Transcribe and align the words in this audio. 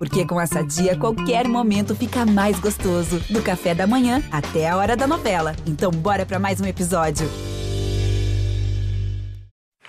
Porque 0.00 0.24
com 0.24 0.40
essa 0.40 0.64
dia, 0.64 0.96
qualquer 0.96 1.46
momento 1.46 1.94
fica 1.94 2.24
mais 2.24 2.58
gostoso. 2.58 3.20
Do 3.28 3.42
café 3.42 3.74
da 3.74 3.86
manhã 3.86 4.22
até 4.32 4.66
a 4.66 4.74
hora 4.78 4.96
da 4.96 5.06
novela. 5.06 5.54
Então, 5.66 5.90
bora 5.90 6.24
para 6.24 6.38
mais 6.38 6.58
um 6.58 6.64
episódio. 6.64 7.28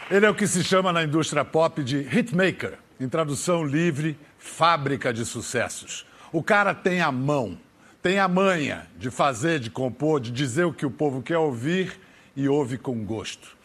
Ele 0.09 0.25
é 0.25 0.29
o 0.29 0.35
que 0.35 0.45
se 0.45 0.65
chama 0.65 0.91
na 0.91 1.01
indústria 1.01 1.45
pop 1.45 1.81
de 1.81 1.99
hitmaker, 1.99 2.77
em 2.99 3.07
tradução 3.07 3.63
livre, 3.63 4.19
fábrica 4.37 5.13
de 5.13 5.23
sucessos. 5.23 6.05
O 6.29 6.43
cara 6.43 6.75
tem 6.75 6.99
a 6.99 7.09
mão, 7.09 7.57
tem 8.03 8.19
a 8.19 8.27
manha 8.27 8.87
de 8.97 9.09
fazer, 9.09 9.61
de 9.61 9.69
compor, 9.69 10.19
de 10.19 10.29
dizer 10.29 10.65
o 10.65 10.73
que 10.73 10.85
o 10.85 10.91
povo 10.91 11.21
quer 11.21 11.37
ouvir 11.37 11.97
e 12.35 12.49
ouve 12.49 12.77
com 12.77 13.05
gosto. 13.05 13.55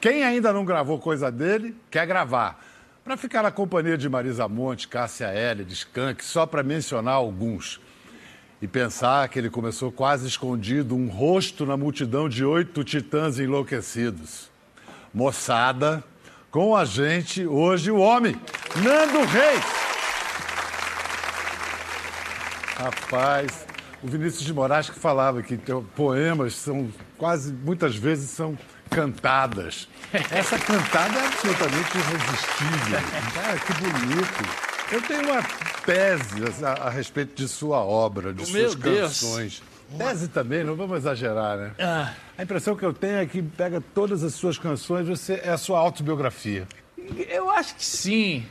Quem 0.00 0.22
ainda 0.22 0.52
não 0.52 0.64
gravou 0.64 1.00
coisa 1.00 1.32
dele, 1.32 1.74
quer 1.90 2.06
gravar. 2.06 2.64
Para 3.06 3.16
ficar 3.16 3.44
na 3.44 3.52
companhia 3.52 3.96
de 3.96 4.08
Marisa 4.08 4.48
Monte, 4.48 4.88
Cássia 4.88 5.26
L, 5.26 5.64
de 5.64 5.74
Skank, 5.74 6.24
só 6.24 6.44
para 6.44 6.64
mencionar 6.64 7.14
alguns. 7.14 7.80
E 8.60 8.66
pensar 8.66 9.28
que 9.28 9.38
ele 9.38 9.48
começou 9.48 9.92
quase 9.92 10.26
escondido, 10.26 10.96
um 10.96 11.06
rosto 11.06 11.64
na 11.64 11.76
multidão 11.76 12.28
de 12.28 12.44
oito 12.44 12.82
titãs 12.82 13.38
enlouquecidos. 13.38 14.50
Moçada, 15.14 16.02
com 16.50 16.74
a 16.74 16.84
gente 16.84 17.46
hoje 17.46 17.92
o 17.92 17.98
homem, 17.98 18.34
Nando 18.74 19.24
Reis. 19.24 19.64
Rapaz, 22.76 23.68
o 24.02 24.08
Vinícius 24.08 24.42
de 24.42 24.52
Moraes 24.52 24.90
que 24.90 24.98
falava 24.98 25.44
que 25.44 25.56
poemas 25.94 26.56
são 26.56 26.92
quase, 27.16 27.52
muitas 27.52 27.94
vezes, 27.94 28.30
são 28.30 28.58
cantadas. 28.90 29.88
Essa 30.30 30.58
cantada 30.58 31.18
é 31.18 31.26
absolutamente 31.26 31.98
irresistível. 31.98 32.98
Ah, 33.36 33.56
que 33.58 33.72
bonito. 33.82 34.66
Eu 34.92 35.02
tenho 35.02 35.30
uma 35.30 35.42
tese 35.84 36.64
a, 36.64 36.86
a 36.86 36.90
respeito 36.90 37.34
de 37.34 37.48
sua 37.48 37.78
obra, 37.78 38.32
de 38.32 38.50
Meu 38.52 38.70
suas 38.70 38.74
Deus. 38.76 39.20
canções. 39.20 39.62
Tese 39.98 40.28
também, 40.28 40.64
não 40.64 40.74
vamos 40.74 40.98
exagerar, 40.98 41.56
né? 41.56 41.72
A 42.36 42.42
impressão 42.42 42.74
que 42.76 42.84
eu 42.84 42.92
tenho 42.92 43.18
é 43.18 43.26
que 43.26 43.42
pega 43.42 43.80
todas 43.94 44.22
as 44.24 44.34
suas 44.34 44.58
canções, 44.58 45.06
você 45.06 45.40
é 45.44 45.50
a 45.50 45.58
sua 45.58 45.78
autobiografia. 45.78 46.66
Eu 47.28 47.50
acho 47.50 47.76
que 47.76 47.84
sim. 47.84 48.44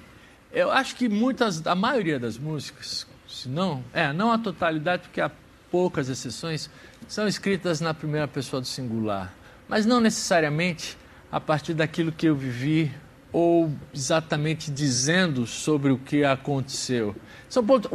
Eu 0.51 0.71
acho 0.71 0.95
que 0.95 1.09
muitas, 1.09 1.65
a 1.67 1.75
maioria 1.75 2.17
das 2.17 2.37
músicas, 2.37 3.05
se 3.27 3.49
não, 3.49 3.83
é, 3.93 4.13
não 4.13 4.31
a 4.31 4.37
totalidade, 4.37 5.03
porque 5.03 5.19
há 5.19 5.29
poucas 5.69 6.07
exceções, 6.07 6.69
são 7.07 7.27
escritas 7.27 7.81
na 7.81 7.93
primeira 7.93 8.27
pessoa 8.27 8.61
do 8.61 8.67
singular. 8.67 9.33
Mas 9.67 9.85
não 9.85 9.99
necessariamente 9.99 10.97
a 11.31 11.39
partir 11.39 11.73
daquilo 11.73 12.11
que 12.11 12.27
eu 12.27 12.35
vivi 12.35 12.91
ou 13.31 13.69
exatamente 13.93 14.71
dizendo 14.71 15.45
sobre 15.45 15.91
o 15.91 15.97
que 15.97 16.23
aconteceu. 16.23 17.15
São 17.49 17.65
pontos, 17.65 17.91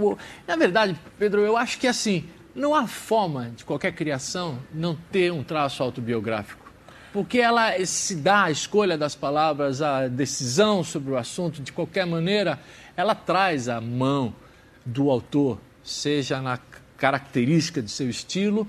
na 0.46 0.56
verdade, 0.56 0.94
Pedro, 1.18 1.40
eu 1.40 1.56
acho 1.56 1.78
que 1.78 1.86
assim, 1.86 2.28
não 2.54 2.74
há 2.74 2.86
forma 2.86 3.50
de 3.56 3.64
qualquer 3.64 3.92
criação 3.92 4.58
não 4.74 4.94
ter 5.10 5.32
um 5.32 5.42
traço 5.42 5.82
autobiográfico. 5.82 6.70
Porque 7.12 7.38
ela 7.38 7.72
se 7.86 8.16
dá 8.16 8.44
a 8.44 8.50
escolha 8.50 8.98
das 8.98 9.14
palavras, 9.14 9.82
a 9.82 10.06
decisão 10.06 10.84
sobre 10.84 11.12
o 11.12 11.16
assunto, 11.16 11.62
de 11.62 11.72
qualquer 11.72 12.06
maneira, 12.06 12.60
ela 12.96 13.14
traz 13.14 13.68
a 13.68 13.80
mão 13.80 14.34
do 14.84 15.10
autor, 15.10 15.58
seja 15.82 16.40
na 16.40 16.58
característica 16.96 17.80
de 17.80 17.90
seu 17.90 18.08
estilo, 18.08 18.68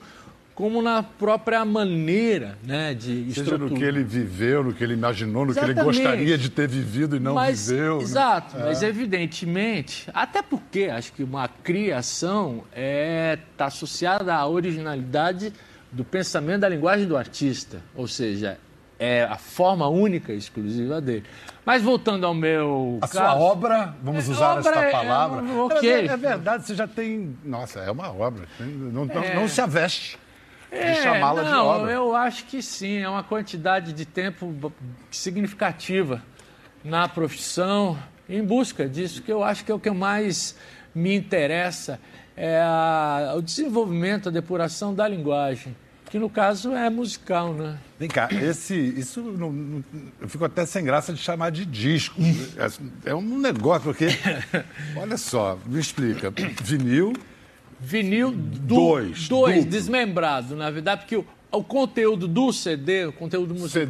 como 0.53 0.81
na 0.81 1.01
própria 1.01 1.63
maneira 1.65 2.57
né, 2.63 2.93
de 2.93 3.33
Seja 3.33 3.41
no 3.57 3.65
estrutura. 3.67 3.75
que 3.75 3.83
ele 3.83 4.03
viveu, 4.03 4.63
no 4.63 4.73
que 4.73 4.83
ele 4.83 4.93
imaginou, 4.93 5.45
no 5.45 5.53
que 5.53 5.59
ele 5.59 5.71
Exatamente. 5.71 5.97
gostaria 6.03 6.37
de 6.37 6.49
ter 6.49 6.67
vivido 6.67 7.15
e 7.15 7.19
não 7.19 7.33
mas, 7.35 7.69
viveu. 7.69 7.97
né? 7.97 8.03
Exato, 8.03 8.57
mas 8.59 8.83
evidentemente, 8.83 10.09
até 10.13 10.41
porque 10.41 10.83
acho 10.85 11.13
que 11.13 11.23
uma 11.23 11.47
criação 11.47 12.63
está 12.73 13.65
associada 13.65 14.35
à 14.35 14.45
originalidade 14.47 15.53
do 15.91 16.03
pensamento 16.03 16.61
da 16.61 16.69
linguagem 16.69 17.07
do 17.07 17.17
artista, 17.17 17.81
ou 17.95 18.07
seja, 18.07 18.57
é 18.99 19.23
a 19.23 19.37
forma 19.37 19.87
única 19.87 20.31
e 20.31 20.37
exclusiva 20.37 21.01
dele. 21.01 21.23
Mas 21.65 21.81
voltando 21.81 22.25
ao 22.25 22.33
meu 22.33 22.97
A 23.01 23.07
caso, 23.07 23.13
sua 23.13 23.35
obra, 23.35 23.95
vamos 24.03 24.27
É, 24.27 24.31
usar 24.31 24.57
obra 24.57 24.69
esta 24.71 24.81
é- 24.85 24.91
palavra. 24.91 25.41
é, 25.47 25.53
ok. 25.59 25.89
É, 25.91 26.05
é 26.05 26.17
verdade, 26.17 26.65
você 26.65 26.75
já 26.75 26.87
tem. 26.87 27.35
Nossa, 27.43 27.79
é 27.79 27.91
uma 27.91 28.11
obra. 28.11 28.45
Não, 28.59 29.05
não- 29.05 29.23
É. 29.23 29.35
não 29.35 29.47
se 29.47 29.59
aveste 29.61 30.17
de 30.71 30.77
É, 30.77 31.03
chamá-la 31.03 31.43
de 31.43 31.49
não, 31.51 31.65
obra. 31.65 31.91
eu 31.91 32.15
acho 32.15 32.45
que 32.45 32.61
sim, 32.61 32.97
é 32.99 33.09
uma 33.09 33.23
quantidade 33.23 33.91
de 33.93 34.05
tempo 34.05 34.71
significativa 35.09 36.21
na 36.83 37.07
profissão, 37.07 37.97
em 38.27 38.43
busca 38.43 38.87
disso, 38.87 39.21
que 39.21 39.31
eu 39.31 39.43
acho 39.43 39.63
que 39.65 39.71
é 39.71 39.75
o 39.75 39.79
que 39.79 39.91
mais 39.91 40.55
me 40.95 41.13
interessa, 41.15 41.99
é 42.35 42.59
a- 42.61 43.33
o 43.37 43.41
desenvolvimento, 43.41 44.29
a 44.29 44.31
depuração 44.31 44.93
da 44.93 45.07
linguagem, 45.07 45.75
que 46.09 46.17
no 46.17 46.29
caso 46.29 46.73
é 46.73 46.89
musical, 46.89 47.53
né? 47.53 47.77
Vem 47.99 48.09
cá, 48.09 48.27
esse, 48.31 48.75
isso 48.75 49.21
não- 49.21 49.51
não- 49.51 49.83
eu 50.19 50.27
fico 50.27 50.43
até 50.43 50.65
sem 50.65 50.83
graça 50.83 51.13
de 51.13 51.19
chamar 51.19 51.51
de 51.51 51.65
disco. 51.65 52.15
É, 53.05 53.11
é 53.11 53.15
um 53.15 53.37
negócio, 53.37 53.83
porque. 53.83 54.07
Olha 54.95 55.17
só, 55.17 55.57
me 55.65 55.79
explica. 55.79 56.33
Vinil, 56.63 57.13
Vinil 57.81 58.31
do, 58.31 58.75
Dois, 58.75 59.27
dois 59.27 59.65
desmembrado, 59.65 60.55
na 60.55 60.69
verdade, 60.69 61.01
porque 61.01 61.15
o, 61.15 61.25
o 61.51 61.63
conteúdo 61.63 62.27
do 62.27 62.53
CD, 62.53 63.05
o 63.07 63.11
conteúdo 63.13 63.53
musical, 63.55 63.87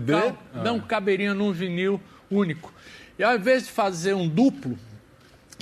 CD? 0.53 0.63
não 0.63 0.79
caberia 0.79 1.34
num 1.34 1.52
vinil 1.52 2.00
único. 2.30 2.74
E 3.19 3.24
ao 3.24 3.35
invés 3.35 3.66
de 3.66 3.72
fazer 3.72 4.13
um 4.13 4.28
duplo, 4.28 4.78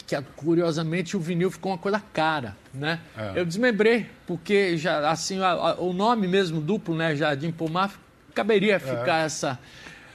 que 0.06 0.16
ah, 0.16 0.24
curiosamente 0.36 1.18
o 1.18 1.20
vinil 1.20 1.50
ficou 1.52 1.72
uma 1.72 1.78
coisa 1.78 2.00
cara, 2.14 2.56
né? 2.74 3.00
É. 3.18 3.34
Eu 3.40 3.46
desmembrei, 3.46 4.06
porque 4.28 4.78
já 4.78 5.10
assim 5.10 5.42
a- 5.42 5.50
a- 5.52 5.76
o 5.82 5.92
nome 5.92 6.28
mesmo 6.28 6.62
duplo, 6.62 6.96
né, 6.96 7.16
Jardim 7.16 7.52
Pomar, 7.52 8.00
caberia 8.34 8.80
ficar 8.80 9.26
essa 9.26 9.60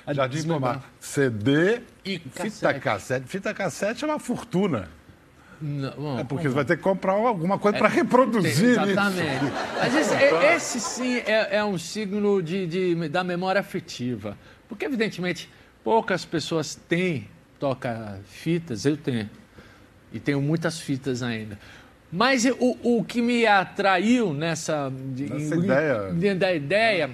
a 0.07 0.13
É. 0.13 0.15
Jardim 0.15 0.37
desmembrar. 0.37 0.75
Pomar. 0.75 0.91
CD 1.01 1.81
E 2.05 2.19
fita 2.19 2.31
cassete. 2.45 2.81
cassete. 2.81 3.27
Fita 3.29 3.53
cassete 3.55 4.05
é 4.05 4.07
uma 4.07 4.19
fortuna. 4.21 4.89
Não, 5.61 6.19
É 6.19 6.25
porque 6.25 6.49
você 6.49 6.55
vai 6.55 6.65
ter 6.65 6.77
que 6.77 6.83
comprar 6.83 7.13
alguma 7.13 7.59
coisa 7.59 7.79
para 7.79 7.89
Tem, 7.89 7.99
reproduzir 7.99 8.51
isso. 8.53 8.81
Exatamente. 8.81 9.45
Mas 9.79 9.95
esse, 9.97 10.15
é- 10.15 10.57
esse 10.57 10.81
sim 10.81 11.17
é, 11.19 11.57
é 11.57 11.65
um 11.65 11.79
signo 11.79 12.43
de, 12.43 12.67
de- 12.67 13.09
da 13.09 13.23
memória 13.25 13.61
afetiva. 13.61 14.37
Porque, 14.69 14.85
evidentemente, 14.85 15.49
poucas 15.83 16.25
pessoas 16.25 16.75
têm 16.75 17.29
toca-fitas, 17.59 18.85
eu 18.85 18.97
tenho. 18.97 19.29
E 20.13 20.21
tenho 20.21 20.41
muitas 20.41 20.79
fitas 20.81 21.23
ainda. 21.23 21.59
Mas 22.11 22.45
o, 22.45 22.77
o 22.83 23.05
que 23.05 23.21
me 23.21 23.45
atraiu 23.47 24.33
nessa, 24.33 24.91
Nessa 24.91 25.57
em- 25.57 25.59
ideia. 25.59 26.13
dentro 26.13 26.39
da 26.41 26.55
ideia, 26.55 27.11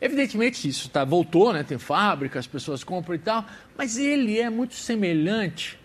evidentemente 0.00 0.68
isso 0.68 0.90
tá, 0.90 1.04
voltou, 1.04 1.52
né? 1.54 1.62
tem 1.62 1.78
fábrica, 1.78 2.38
as 2.38 2.46
pessoas 2.46 2.84
compram 2.84 3.14
e 3.14 3.18
tal, 3.18 3.46
mas 3.78 3.96
ele 3.96 4.38
é 4.38 4.50
muito 4.50 4.74
semelhante 4.74 5.78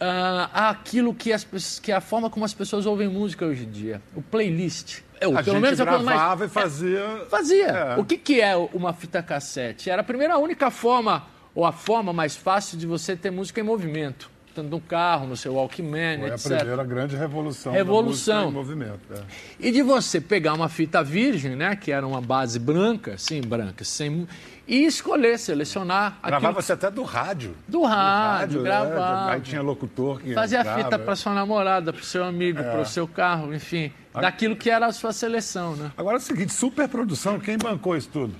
ah, 0.00 0.68
àquilo 0.70 1.14
que, 1.14 1.32
as, 1.32 1.46
que 1.80 1.90
é 1.92 1.94
a 1.94 2.00
forma 2.00 2.28
como 2.30 2.44
as 2.44 2.54
pessoas 2.54 2.86
ouvem 2.86 3.08
música 3.08 3.44
hoje 3.46 3.64
em 3.64 3.70
dia, 3.70 4.00
o 4.14 4.22
playlist. 4.22 5.00
Eu, 5.20 5.30
A 5.36 5.40
gente 5.42 5.54
é 5.54 5.58
a 5.58 5.60
coisa 5.60 5.84
mais- 5.86 6.04
gravava 6.04 6.44
e 6.44 6.48
fazia. 6.48 7.26
Fazia. 7.30 7.66
É. 7.68 7.96
O 7.96 8.04
que, 8.04 8.18
que 8.18 8.40
é 8.40 8.54
uma 8.56 8.92
fita 8.92 9.22
cassete? 9.22 9.88
Era 9.88 10.02
a 10.02 10.04
primeira, 10.04 10.34
a 10.34 10.38
única 10.38 10.70
forma, 10.70 11.24
ou 11.54 11.64
a 11.64 11.72
forma 11.72 12.12
mais 12.12 12.36
fácil 12.36 12.76
de 12.76 12.86
você 12.86 13.16
ter 13.16 13.30
música 13.30 13.58
em 13.60 13.64
movimento. 13.64 14.30
Tanto 14.56 14.70
no 14.70 14.80
carro, 14.80 15.26
no 15.26 15.36
seu 15.36 15.52
Walkman, 15.52 16.18
Foi 16.20 16.30
a 16.30 16.34
etc. 16.34 16.56
primeira 16.56 16.84
grande 16.84 17.14
revolução. 17.14 17.74
Revolução. 17.74 18.50
Movimento. 18.50 19.00
é. 19.10 19.20
E 19.60 19.70
de 19.70 19.82
você 19.82 20.18
pegar 20.18 20.54
uma 20.54 20.70
fita 20.70 21.04
virgem, 21.04 21.54
né, 21.54 21.76
que 21.76 21.92
era 21.92 22.06
uma 22.06 22.22
base 22.22 22.58
branca, 22.58 23.18
sim, 23.18 23.42
branca, 23.42 23.84
sem, 23.84 24.26
e 24.66 24.86
escolher, 24.86 25.38
selecionar 25.38 26.16
aquilo 26.22 26.40
Gravava-se 26.40 26.72
até 26.72 26.90
do 26.90 27.02
rádio. 27.02 27.54
do 27.68 27.82
rádio, 27.82 28.60
é, 28.60 28.62
gravava. 28.64 29.32
Aí 29.32 29.40
tinha 29.42 29.60
locutor 29.60 30.22
que 30.22 30.32
Fazia 30.32 30.60
entrava, 30.60 30.84
fita 30.84 30.94
é. 30.96 30.98
para 30.98 31.14
sua 31.16 31.34
namorada, 31.34 31.92
para 31.92 32.00
o 32.00 32.04
seu 32.04 32.24
amigo, 32.24 32.62
para 32.62 32.80
o 32.80 32.86
seu 32.86 33.06
carro, 33.06 33.52
enfim, 33.52 33.92
daquilo 34.14 34.56
que 34.56 34.70
era 34.70 34.86
a 34.86 34.92
sua 34.92 35.12
seleção, 35.12 35.76
né? 35.76 35.92
Agora 35.98 36.16
é 36.16 36.18
o 36.18 36.22
seguinte, 36.22 36.54
superprodução, 36.54 37.38
quem 37.38 37.58
bancou 37.58 37.94
isso 37.94 38.08
tudo? 38.10 38.34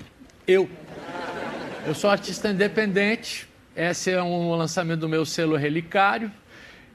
Eu. 0.47 0.67
Eu 1.87 1.95
sou 1.95 2.09
artista 2.09 2.49
independente. 2.49 3.47
Esse 3.77 4.11
é 4.11 4.23
um 4.23 4.55
lançamento 4.55 5.01
do 5.01 5.09
meu 5.09 5.25
selo 5.27 5.55
Relicário. 5.57 6.33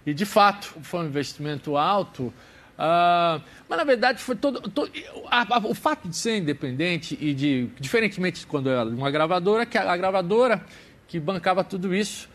E, 0.05 0.13
de 0.13 0.25
fato, 0.25 0.73
foi 0.81 1.01
um 1.01 1.05
investimento 1.05 1.77
alto. 1.77 2.33
ah, 2.77 3.39
mas, 3.69 3.77
na 3.77 3.83
verdade, 3.83 4.19
foi 4.21 4.35
todo. 4.35 4.59
to- 4.61 4.89
a- 5.29 5.45
a- 5.57 5.59
o 5.59 5.75
fato 5.75 6.09
de 6.09 6.15
ser 6.15 6.37
independente 6.37 7.15
e 7.21 7.33
de. 7.35 7.69
Diferentemente 7.79 8.39
de 8.39 8.47
quando 8.47 8.69
era 8.69 8.83
uma 8.85 9.11
gravadora, 9.11 9.65
que 9.65 9.77
a, 9.77 9.91
a 9.91 9.95
gravadora 9.97 10.65
que 11.07 11.19
bancava 11.19 11.63
tudo 11.63 11.93
isso. 11.93 12.27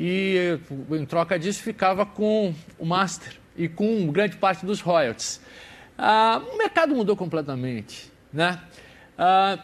E, 0.00 0.58
em 0.90 1.06
troca 1.06 1.38
disso, 1.38 1.62
ficava 1.62 2.04
com 2.04 2.52
o 2.78 2.84
master 2.84 3.34
e 3.56 3.68
com 3.68 4.10
grande 4.10 4.36
parte 4.36 4.66
dos 4.66 4.80
royalties. 4.80 5.40
Ah, 5.96 6.42
o 6.52 6.58
mercado 6.58 6.92
mudou 6.96 7.16
completamente, 7.16 8.10
né? 8.32 8.60
Ah, 9.16 9.60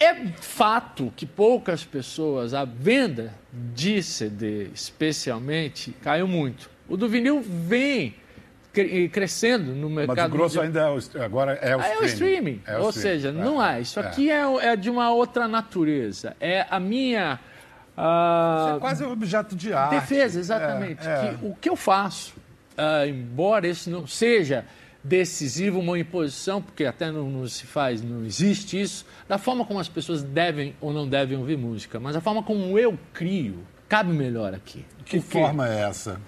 é 0.00 0.14
fato 0.40 1.12
que 1.16 1.26
poucas 1.26 1.84
pessoas, 1.84 2.54
a 2.54 2.64
venda 2.64 3.34
de 3.52 4.02
CD 4.02 4.68
especialmente, 4.74 5.92
caiu 6.02 6.28
muito. 6.28 6.70
O 6.88 6.96
do 6.96 7.08
vinil 7.08 7.42
vem 7.42 8.14
crescendo 9.12 9.72
no 9.72 9.90
mercado. 9.90 10.16
Mas 10.16 10.26
o 10.26 10.30
grosso 10.30 10.60
ainda 10.60 10.80
é 10.80 10.90
o, 10.90 11.22
agora 11.22 11.52
é 11.54 11.76
o 11.76 11.80
ah, 11.80 11.84
streaming. 11.84 11.96
É 11.96 12.00
o 12.00 12.06
streaming. 12.06 12.62
É 12.66 12.78
o 12.78 12.82
Ou 12.82 12.90
streaming. 12.90 13.18
seja, 13.18 13.28
É, 13.28 13.32
não 13.32 13.64
é. 13.64 13.80
Isso 13.80 13.98
é. 13.98 14.02
aqui 14.02 14.30
é, 14.30 14.42
é 14.66 14.76
de 14.76 14.90
uma 14.90 15.10
outra 15.10 15.48
natureza. 15.48 16.36
É 16.40 16.66
a 16.70 16.78
minha. 16.78 17.40
ah, 17.96 18.66
Isso 18.68 18.76
é 18.76 18.80
quase 18.80 19.04
um 19.04 19.10
objeto 19.10 19.56
de 19.56 19.72
arte. 19.72 19.96
Defesa, 19.96 20.38
exatamente. 20.38 21.06
É, 21.06 21.10
é. 21.10 21.34
Que 21.34 21.46
o 21.46 21.54
que 21.54 21.68
eu 21.68 21.76
faço, 21.76 22.34
ah, 22.76 23.06
embora 23.06 23.66
isso 23.66 23.90
não 23.90 24.06
seja 24.06 24.64
decisivo, 25.02 25.78
uma 25.78 25.98
imposição, 25.98 26.60
porque 26.60 26.84
até 26.84 27.10
não, 27.10 27.30
não 27.30 27.46
se 27.46 27.66
faz, 27.66 28.02
não 28.02 28.24
existe 28.24 28.80
isso, 28.80 29.06
da 29.28 29.38
forma 29.38 29.64
como 29.64 29.78
as 29.80 29.88
pessoas 29.88 30.22
devem 30.22 30.74
ou 30.80 30.92
não 30.92 31.08
devem 31.08 31.38
ouvir 31.38 31.56
música, 31.56 32.00
mas 32.00 32.16
a 32.16 32.20
forma 32.20 32.42
como 32.42 32.78
eu 32.78 32.98
crio 33.12 33.64
cabe 33.88 34.12
melhor 34.12 34.54
aqui. 34.54 34.84
Que 35.04 35.20
forma 35.20 35.68
é 35.68 35.80
essa? 35.82 36.20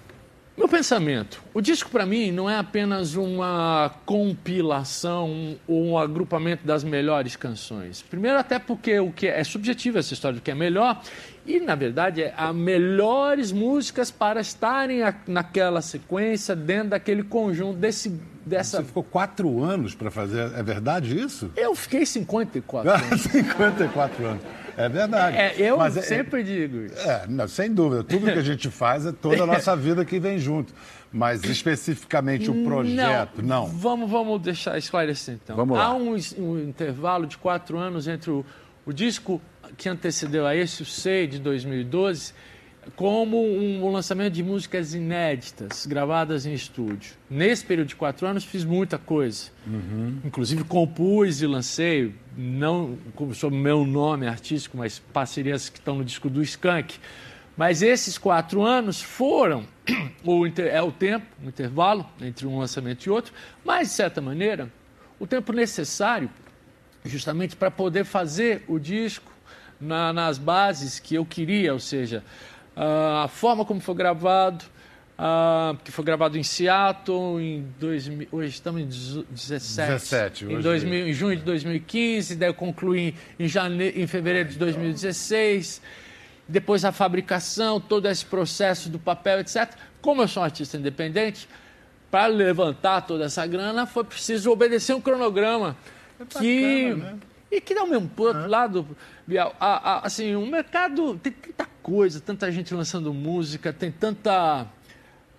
Meu 0.57 0.67
pensamento, 0.67 1.41
o 1.53 1.61
disco 1.61 1.89
para 1.89 2.05
mim 2.05 2.29
não 2.29 2.49
é 2.49 2.57
apenas 2.57 3.15
uma 3.15 3.89
compilação 4.05 5.57
ou 5.65 5.83
um 5.85 5.97
agrupamento 5.97 6.67
das 6.67 6.83
melhores 6.83 7.35
canções. 7.35 8.01
Primeiro 8.01 8.37
até 8.37 8.59
porque 8.59 8.99
o 8.99 9.11
que 9.11 9.27
é, 9.27 9.39
é 9.39 9.43
subjetivo 9.43 9.97
essa 9.97 10.13
história 10.13 10.37
do 10.37 10.41
que 10.41 10.51
é 10.51 10.55
melhor 10.55 11.01
e 11.47 11.59
na 11.59 11.73
verdade 11.73 12.21
é 12.21 12.33
as 12.37 12.53
melhores 12.53 13.51
músicas 13.51 14.11
para 14.11 14.41
estarem 14.41 14.99
naquela 15.25 15.81
sequência 15.81 16.55
dentro 16.55 16.89
daquele 16.89 17.23
conjunto 17.23 17.77
desse 17.77 18.09
dessa 18.45 18.77
Você 18.77 18.83
ficou 18.85 19.03
quatro 19.03 19.63
anos 19.63 19.93
para 19.95 20.09
fazer. 20.11 20.51
É 20.53 20.63
verdade 20.63 21.17
isso? 21.19 21.51
Eu 21.55 21.75
fiquei 21.75 22.05
54 22.05 22.89
anos. 22.91 23.21
54 23.21 24.25
anos. 24.25 24.43
É 24.77 24.87
verdade. 24.89 25.37
É, 25.37 25.55
eu 25.57 25.77
Mas 25.77 25.97
é- 25.97 26.01
sempre 26.01 26.43
digo 26.43 26.85
isso. 26.85 26.97
É, 27.07 27.25
não, 27.27 27.47
sem 27.47 27.73
dúvida. 27.73 28.03
Tudo 28.03 28.25
que 28.25 28.39
a 28.39 28.43
gente 28.43 28.69
faz 28.69 29.05
é 29.05 29.11
toda 29.11 29.43
a 29.43 29.45
nossa 29.45 29.75
vida 29.75 30.03
que 30.05 30.19
vem 30.19 30.39
junto. 30.39 30.73
Mas 31.13 31.43
especificamente 31.43 32.49
o 32.49 32.63
projeto, 32.63 33.41
não. 33.43 33.67
Vamos, 33.67 34.09
vamos 34.09 34.41
deixar 34.41 34.77
esclarecer 34.77 35.35
então. 35.43 35.57
Vamos 35.57 35.77
lá. 35.77 35.85
Há 35.85 35.93
um, 35.93 36.15
um 36.37 36.57
intervalo 36.59 37.27
de 37.27 37.37
quatro 37.37 37.77
anos 37.77 38.07
entre 38.07 38.31
o, 38.31 38.45
o 38.85 38.93
disco 38.93 39.41
que 39.75 39.89
antecedeu 39.89 40.47
a 40.47 40.55
esse, 40.55 40.83
o 40.83 40.85
Sei, 40.85 41.27
de 41.27 41.37
2012, 41.39 42.33
como 42.95 43.37
um, 43.45 43.83
um 43.85 43.91
lançamento 43.91 44.33
de 44.33 44.43
músicas 44.43 44.93
inéditas, 44.93 45.85
gravadas 45.85 46.45
em 46.45 46.53
estúdio. 46.53 47.13
Nesse 47.29 47.63
período 47.63 47.89
de 47.89 47.95
quatro 47.95 48.25
anos 48.27 48.43
fiz 48.43 48.63
muita 48.63 48.97
coisa. 48.97 49.49
Uhum. 49.67 50.17
Inclusive 50.25 50.63
compus 50.63 51.41
e 51.41 51.47
lancei, 51.47 52.13
não 52.35 52.97
sob 53.33 53.55
meu 53.55 53.85
nome 53.85 54.27
artístico, 54.27 54.77
mas 54.77 54.99
parcerias 54.99 55.69
que 55.69 55.77
estão 55.79 55.95
no 55.97 56.03
disco 56.05 56.29
do 56.29 56.41
Skank. 56.41 56.95
Mas 57.55 57.81
esses 57.81 58.17
quatro 58.17 58.63
anos 58.63 59.01
foram 59.01 59.65
o 60.25 60.45
é 60.59 60.81
o 60.81 60.91
tempo, 60.91 61.25
o 61.43 61.47
intervalo 61.47 62.07
entre 62.21 62.47
um 62.47 62.57
lançamento 62.57 63.05
e 63.05 63.09
outro, 63.09 63.33
mas 63.63 63.89
de 63.89 63.93
certa 63.93 64.21
maneira 64.21 64.71
o 65.19 65.27
tempo 65.27 65.53
necessário 65.53 66.29
justamente 67.05 67.55
para 67.55 67.69
poder 67.69 68.05
fazer 68.05 68.63
o 68.67 68.79
disco 68.79 69.31
na- 69.79 70.13
nas 70.13 70.37
bases 70.37 70.99
que 70.99 71.15
eu 71.15 71.25
queria, 71.25 71.73
ou 71.73 71.79
seja, 71.79 72.23
a 72.75 73.27
forma 73.27 73.65
como 73.65 73.79
foi 73.79 73.95
gravado, 73.95 74.65
ah, 75.17 75.75
que 75.83 75.91
foi 75.91 76.03
gravado 76.03 76.37
em 76.37 76.43
Seattle 76.43 77.39
em 77.39 77.67
2000, 77.79 78.27
hoje 78.31 78.49
estamos 78.49 78.81
em 78.81 78.85
17, 78.85 79.91
17 79.93 80.45
em, 80.45 80.47
hoje. 80.55 80.63
2000, 80.63 81.07
em 81.07 81.13
junho 81.13 81.35
de 81.37 81.43
2015, 81.43 82.35
daí 82.35 82.49
eu 82.49 82.53
concluí 82.53 83.15
em, 83.39 83.47
jane... 83.47 83.89
em 83.89 84.07
fevereiro 84.07 84.49
de 84.49 84.57
2016, 84.57 85.81
depois 86.47 86.83
a 86.83 86.91
fabricação, 86.91 87.79
todo 87.79 88.07
esse 88.07 88.25
processo 88.25 88.89
do 88.89 88.97
papel, 88.97 89.39
etc. 89.39 89.69
Como 90.01 90.21
eu 90.23 90.27
sou 90.27 90.41
um 90.41 90.45
artista 90.45 90.77
independente, 90.77 91.47
para 92.09 92.27
levantar 92.27 93.01
toda 93.01 93.25
essa 93.25 93.45
grana 93.47 93.85
foi 93.85 94.03
preciso 94.03 94.51
obedecer 94.51 94.93
um 94.93 95.01
cronograma 95.01 95.77
que 96.39 96.83
É 96.83 96.89
bacana, 96.89 97.11
né? 97.13 97.19
e 97.51 97.61
que 97.61 97.75
dá 97.75 97.83
o 97.83 97.87
mesmo 97.87 98.09
por 98.09 98.27
outro 98.27 98.49
lado, 98.49 98.87
A- 99.37 99.51
a- 99.59 100.05
assim, 100.05 100.35
o 100.35 100.45
mercado 100.45 101.17
tem 101.17 101.31
tanta 101.31 101.67
coisa, 101.81 102.19
tanta 102.19 102.51
gente 102.51 102.73
lançando 102.73 103.13
música, 103.13 103.71
tem 103.73 103.91
tanta 103.91 104.65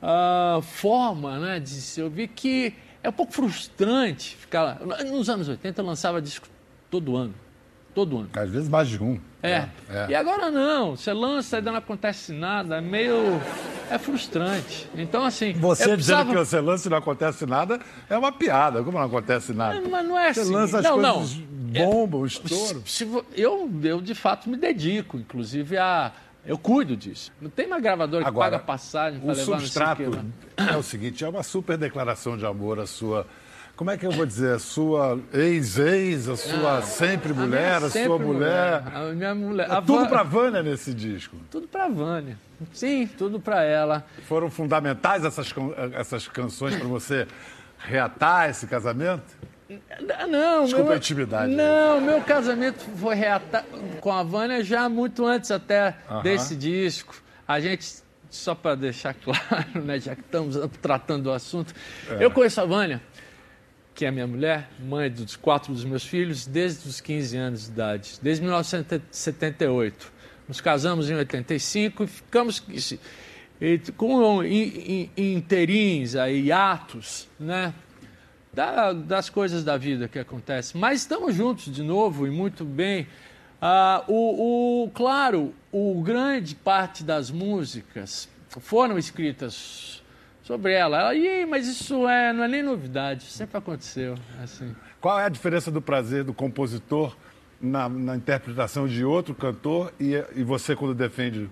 ah, 0.02 0.60
forma 0.62 1.38
né, 1.38 1.60
de 1.60 1.68
se 1.70 2.02
ouvir 2.02 2.28
que 2.28 2.74
é 3.02 3.08
um 3.08 3.12
pouco 3.12 3.32
frustrante 3.32 4.36
ficar 4.36 4.62
lá. 4.62 4.78
Nos 5.04 5.28
anos 5.28 5.48
80 5.48 5.80
eu 5.80 5.86
lançava 5.86 6.20
disco 6.22 6.48
todo 6.90 7.16
ano. 7.16 7.34
Todo 7.94 8.16
ano. 8.16 8.30
Às 8.34 8.48
vezes 8.50 8.68
mais 8.70 8.88
de 8.88 9.02
um. 9.02 9.20
É. 9.42 9.66
É. 9.90 10.06
E 10.08 10.14
agora 10.14 10.50
não. 10.50 10.96
Você 10.96 11.12
lança 11.12 11.56
e 11.56 11.58
ainda 11.58 11.72
não 11.72 11.78
acontece 11.78 12.32
nada. 12.32 12.76
É 12.78 12.80
meio. 12.80 13.14
É 13.90 13.98
frustrante. 13.98 14.88
Então, 14.96 15.24
assim. 15.26 15.52
Você 15.52 15.82
dizendo 15.82 15.94
precisava- 15.96 16.30
que 16.30 16.38
você 16.38 16.60
lança 16.60 16.88
e 16.88 16.90
não 16.90 16.96
acontece 16.96 17.44
nada 17.44 17.78
é 18.08 18.16
uma 18.16 18.32
piada. 18.32 18.82
Como 18.82 18.96
não 18.98 19.04
acontece 19.04 19.52
nada? 19.52 19.78
Mas 19.90 20.06
não 20.08 20.18
é 20.18 20.32
Você 20.32 20.40
assim. 20.40 20.52
lança 20.52 20.78
as 20.78 20.84
não, 20.84 20.94
coisas 20.94 21.36
não. 21.36 21.44
Bombam, 21.72 22.24
estouro. 22.26 22.82
Se 22.86 23.04
vo- 23.04 23.24
eu, 23.34 23.70
eu, 23.82 24.00
de 24.00 24.14
fato, 24.14 24.48
me 24.48 24.56
dedico, 24.56 25.16
inclusive, 25.19 25.76
a. 25.78 26.12
Eu 26.44 26.58
cuido 26.58 26.96
disso. 26.96 27.30
Não 27.40 27.48
tem 27.48 27.66
uma 27.69 27.78
gravadora 27.78 28.24
que 28.24 28.28
Agora, 28.28 28.50
paga 28.52 28.64
passagem 28.64 29.20
para 29.20 29.32
levar 29.32 29.44
substrato 29.44 30.02
não 30.02 30.10
sei 30.12 30.20
o 30.20 30.24
quê, 30.26 30.32
né? 30.56 30.69
é 30.72 30.76
o 30.76 30.82
seguinte, 30.82 31.24
é 31.24 31.28
uma 31.28 31.42
super 31.44 31.78
declaração 31.78 32.36
de 32.36 32.44
amor 32.44 32.80
a 32.80 32.86
sua... 32.86 33.26
Como 33.76 33.90
é 33.92 33.96
que 33.96 34.04
eu 34.04 34.10
vou 34.10 34.26
dizer? 34.26 34.56
A 34.56 34.58
sua 34.58 35.19
ex-ex, 35.32 36.28
a 36.28 36.36
sua 36.36 36.82
sempre 36.82 37.32
minha 37.32 37.46
mulher, 37.46 37.76
a, 37.76 37.88
sempre 37.88 38.08
sua 38.08 38.18
mulher. 38.18 38.82
A 38.92 39.12
minha 39.12 39.34
mulher. 39.34 39.68
É 39.70 39.72
a 39.72 39.80
tudo 39.80 40.00
Van- 40.00 40.08
pra 40.08 40.22
Vânia 40.25 40.62
nesse 40.64 40.92
disco. 40.92 41.36
Tudo 41.50 41.66
pra 41.68 41.88
Vânia. 41.88 42.36
Sim, 42.72 43.06
tudo 43.06 43.38
pra 43.40 43.62
ela. 43.62 44.04
Foram 44.28 44.50
fundamentais 44.50 45.25
essas, 45.25 45.52
essas 45.94 46.26
canções 46.28 46.76
para 46.76 46.86
você 46.86 47.26
reatar 47.78 48.50
esse 48.50 48.66
casamento? 48.66 49.25
Ah, 50.19 50.26
Não, 50.26 50.64
Desculpa 50.64 50.84
meu, 50.86 50.92
a 50.94 50.96
intimidade. 50.96 51.52
Não, 51.54 52.00
meu 52.00 52.20
casamento 52.22 52.80
foi 52.96 53.14
reata- 53.14 53.64
com 54.00 54.12
a 54.12 54.22
Vânia 54.22 54.62
já 54.64 54.88
muito 54.88 55.24
antes 55.26 55.50
até 55.50 55.96
Aham. 56.08 56.22
desse 56.22 56.56
disco. 56.56 57.14
A 57.46 57.60
gente, 57.60 57.86
só 58.30 58.54
para 58.54 58.74
deixar 58.74 59.14
claro, 59.14 59.82
né, 59.84 59.98
já 60.00 60.14
que 60.14 60.22
estamos 60.22 60.56
tratando 60.80 61.24
do 61.24 61.32
assunto, 61.32 61.74
É. 62.10 62.24
eu 62.24 62.30
conheço 62.30 62.60
a 62.60 62.64
Vânia, 62.64 63.00
que 63.94 64.04
é 64.06 64.10
minha 64.10 64.26
mulher, 64.26 64.69
mãe 64.80 65.10
dos 65.10 65.36
quatro 65.36 65.72
dos 65.72 65.84
meus 65.84 66.04
filhos, 66.04 66.46
desde 66.46 66.88
os 66.88 67.00
15 67.00 67.36
anos 67.36 67.66
de 67.66 67.72
idade, 67.72 68.12
desde 68.22 68.42
1978. 68.42 70.12
Nos 70.48 70.60
casamos 70.60 71.08
em 71.10 71.14
85 71.14 72.04
e 72.04 72.06
ficamos 72.06 72.62
e, 73.60 73.78
com 73.96 74.42
in- 74.42 75.10
in- 75.16 75.32
interins, 75.34 76.16
aí, 76.16 76.50
atos, 76.50 77.28
né? 77.38 77.72
Da- 78.52 78.92
das 78.92 79.28
coisas 79.30 79.64
da 79.64 79.76
vida 79.76 80.09
que 80.09 80.18
acontecem. 80.18 80.80
Mas 80.80 81.00
estamos 81.00 81.35
juntos 81.35 81.73
de 81.73 81.82
novo 81.82 82.26
e 82.26 82.30
muito 82.30 82.64
bem. 82.64 83.06
Ah, 83.61 84.02
o, 84.09 84.85
o- 84.85 84.90
claro, 84.90 85.54
o 85.71 86.02
grande 86.02 86.54
parte 86.54 87.04
das 87.04 87.30
músicas 87.30 88.28
foram 88.61 88.99
escritas 88.99 90.02
sobre 90.42 90.73
ela. 90.73 90.99
Ela, 90.99 91.14
Ih, 91.14 91.47
mas 91.47 91.66
isso 91.68 92.09
é, 92.09 92.32
não 92.32 92.44
é 92.44 92.49
nem 92.49 92.62
novidade, 92.62 93.25
sempre 93.25 93.56
aconteceu. 93.56 94.16
Assim. 94.42 94.75
Qual 95.00 95.18
é 95.18 95.25
a 95.25 95.28
diferença 95.28 95.71
do 95.71 95.80
prazer 95.80 96.25
do 96.25 96.35
compositor 96.35 97.16
na, 97.61 97.88
na 97.88 98.16
interpretação 98.16 98.87
de 98.88 99.04
outro 99.04 99.35
cantor 99.35 99.92
e, 99.99 100.12
e 100.35 100.42
você 100.42 100.75
quando 100.75 100.94
defende 100.94 101.49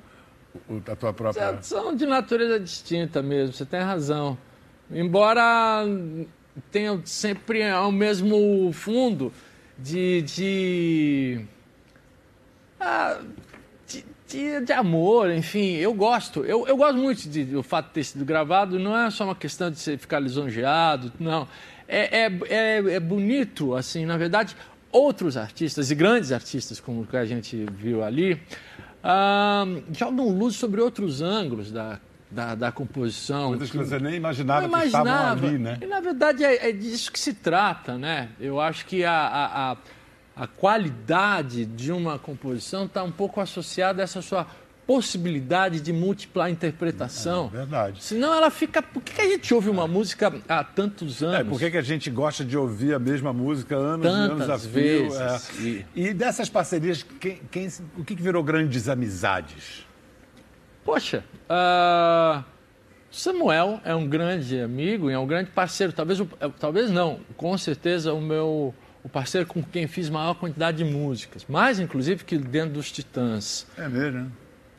a 0.90 0.97
tua 0.97 1.12
própria... 1.12 1.62
São 1.62 1.95
de 1.95 2.04
natureza 2.07 2.59
distinta 2.59 3.23
mesmo, 3.23 3.52
você 3.54 3.64
tem 3.64 3.80
razão. 3.80 4.37
Embora 4.90 5.85
tenham 6.71 7.00
sempre 7.04 7.69
ao 7.69 7.90
mesmo 7.92 8.71
fundo 8.73 9.33
de. 9.78 10.23
de, 10.23 11.40
ah, 12.78 13.21
de, 13.87 14.04
de- 14.28 14.64
de 14.66 14.73
amor, 14.73 15.30
enfim, 15.30 15.75
eu 15.76 15.92
gosto. 15.95 16.45
Eu, 16.45 16.66
eu 16.66 16.76
gosto 16.76 16.97
muito 16.97 17.28
de- 17.28 17.45
do 17.45 17.62
fato 17.62 17.88
de 17.88 17.92
ter 17.92 18.04
sido 18.04 18.25
gravado, 18.25 18.78
não 18.78 18.97
é 18.97 19.11
só 19.11 19.25
uma 19.25 19.35
questão 19.35 19.71
de 19.71 19.78
você 19.78 19.97
ficar 19.99 20.21
lisonjeado, 20.21 21.12
não. 21.19 21.47
É, 21.88 22.21
é, 22.26 22.33
é, 22.49 22.76
é 22.95 23.00
bonito, 23.00 23.75
assim, 23.75 24.04
na 24.07 24.16
verdade, 24.16 24.57
outros 24.92 25.37
artistas 25.37 25.90
e 25.90 25.95
grandes 25.95 26.30
artistas, 26.30 26.78
como 26.78 27.04
que 27.07 27.16
a 27.16 27.25
gente 27.25 27.66
viu 27.76 28.02
ali, 28.04 28.40
ah, 29.02 29.64
jogam 29.92 30.28
luz 30.28 30.54
sobre 30.54 30.80
outros 30.80 31.21
ângulos 31.21 31.73
da, 31.73 31.99
da, 32.30 32.54
da 32.54 32.70
composição. 32.72 33.49
Coisas 33.49 33.70
que 33.70 33.76
você 33.76 33.99
nem 33.99 34.14
imaginava, 34.14 34.68
Não 34.68 34.78
que 34.80 34.87
estavam 34.87 35.06
imaginava. 35.12 35.46
ali, 35.49 35.58
né? 35.58 35.78
E, 35.82 35.87
na 35.87 36.00
verdade, 36.00 36.44
é, 36.44 36.68
é 36.68 36.72
disso 36.72 37.10
que 37.10 37.18
se 37.18 37.34
trata, 37.34 37.99
né? 37.99 38.28
Eu 38.40 38.60
acho 38.60 38.87
que 38.87 39.04
a, 39.04 39.12
a, 39.12 39.72
a, 39.72 39.76
a 40.44 40.46
qualidade 40.46 41.64
de 41.64 41.90
uma 41.92 42.18
composição 42.18 42.84
está 42.87 43.02
um 43.02 43.10
pouco 43.12 43.40
associada 43.40 44.00
a 44.00 44.04
essa 44.04 44.22
sua 44.22 44.46
possibilidade 44.87 45.80
de 45.80 45.92
múltipla 45.92 46.50
interpretação. 46.50 47.49
É 47.54 47.58
verdade. 47.58 48.02
Senão 48.02 48.34
ela 48.34 48.50
fica... 48.50 48.82
Por 48.82 49.00
que 49.00 49.12
que 49.14 49.20
a 49.20 49.28
gente 49.28 49.54
ouve 49.54 49.70
uma 49.70 49.87
música 49.87 50.32
há 50.49 50.64
tantos 50.64 51.22
anos? 51.22 51.40
É, 51.40 51.44
por 51.44 51.60
que 51.60 51.70
que 51.70 51.76
a 51.78 51.82
gente 51.82 52.10
gosta 52.10 52.44
de 52.44 52.58
ouvir 52.58 52.92
a 52.94 52.99
mesma 52.99 53.32
música 53.32 53.76
anos 53.76 54.04
Tantas 54.04 54.28
e 54.28 54.32
anos 54.42 54.50
a 54.50 54.58
fio? 54.58 54.70
vezes. 55.10 55.20
é. 55.20 55.62
E- 55.62 55.87
E... 55.94 56.12
dessas 56.14 56.49
parcerias, 56.49 57.04
quem, 57.20 57.40
quem- 57.52 57.68
o 57.96 58.04
que, 58.04 58.16
que 58.16 58.22
virou 58.22 58.42
grandes 58.42 58.88
amizades? 58.88 59.87
Poxa, 60.84 61.25
ah, 61.49 62.44
Samuel 63.10 63.80
é 63.84 63.94
um 63.94 64.06
grande 64.06 64.60
amigo 64.60 65.10
e 65.10 65.12
é 65.12 65.18
um 65.18 65.26
grande 65.26 65.50
parceiro. 65.50 65.92
Talvez, 65.92 66.20
talvez 66.58 66.90
não, 66.90 67.20
com 67.37 67.56
certeza 67.58 68.12
o 68.12 68.20
meu 68.20 68.75
o 69.02 69.08
parceiro 69.08 69.46
com 69.46 69.62
quem 69.62 69.87
fiz 69.87 70.10
maior 70.10 70.34
quantidade 70.34 70.78
de 70.78 70.84
músicas. 70.84 71.44
Mais, 71.49 71.80
inclusive, 71.80 72.25
que 72.25 72.37
dentro 72.37 72.75
dos 72.75 72.92
Titãs. 72.92 73.66
É 73.76 73.88
mesmo, 73.88 74.20
né? 74.20 74.26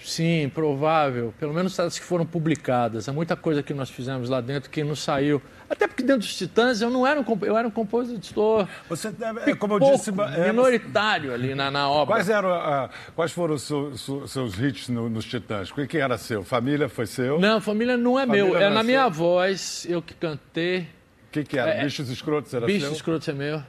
Sim, 0.04 0.50
provável. 0.54 1.34
Pelo 1.40 1.54
menos 1.54 1.80
as 1.80 1.98
que 2.00 2.06
foram 2.06 2.26
publicadas. 2.26 3.08
Há 3.08 3.14
muita 3.14 3.36
coisa 3.36 3.62
que 3.62 3.74
nós 3.74 3.90
fizemos 3.90 4.30
lá 4.30 4.42
dentro 4.42 4.70
que 4.70 4.84
não 4.84 4.96
saiu. 4.96 5.42
Até 5.70 5.88
porque 5.88 6.04
dentro 6.04 6.20
dos 6.20 6.36
Titãs 6.36 6.82
eu 6.82 6.90
não 6.90 7.06
era 7.06 7.20
um, 7.20 7.26
eu 7.44 7.58
era 7.58 7.68
um 7.68 7.72
compositor. 7.72 8.68
Você 8.90 9.12
deve, 9.12 9.52
é, 9.52 9.56
como 9.56 9.76
eu 9.76 9.80
disse, 9.80 10.12
é, 10.36 10.48
minoritário 10.48 11.34
ali 11.34 11.56
na, 11.56 11.72
na 11.72 11.90
obra. 11.90 12.16
Quais, 12.16 12.30
eram, 12.30 12.50
uh, 12.50 12.90
quais 13.16 13.32
foram 13.32 13.56
os 13.56 13.62
seus, 13.62 14.02
seus 14.28 14.60
hits 14.60 14.90
no, 14.90 15.10
nos 15.10 15.26
Titãs? 15.26 15.70
O 15.72 15.88
que 15.88 15.98
era 15.98 16.18
seu? 16.18 16.44
Família 16.44 16.90
foi 16.90 17.06
seu? 17.06 17.40
Não, 17.40 17.62
família 17.62 17.96
não 17.96 18.20
é 18.20 18.26
família 18.26 18.46
meu. 18.46 18.58
É 18.58 18.70
na 18.70 18.84
minha 18.84 19.08
voz, 19.08 19.86
eu 19.90 20.02
que 20.02 20.14
cantei. 20.14 20.82
O 21.30 21.32
que, 21.32 21.44
que 21.44 21.58
era? 21.58 21.72
É, 21.72 21.84
Bichos 21.84 22.10
Escrotos 22.10 22.54
era 22.54 22.66
Bichos 22.66 22.82
seu? 22.82 22.90
Bichos 22.90 22.98
Escrotos 22.98 23.28
é 23.30 23.34
meu. 23.34 23.64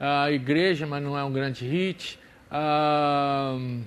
A 0.00 0.30
Igreja, 0.32 0.86
mas 0.86 1.02
não 1.02 1.16
é 1.18 1.22
um 1.22 1.32
grande 1.32 1.66
hit. 1.66 2.18
Uh, 2.50 3.82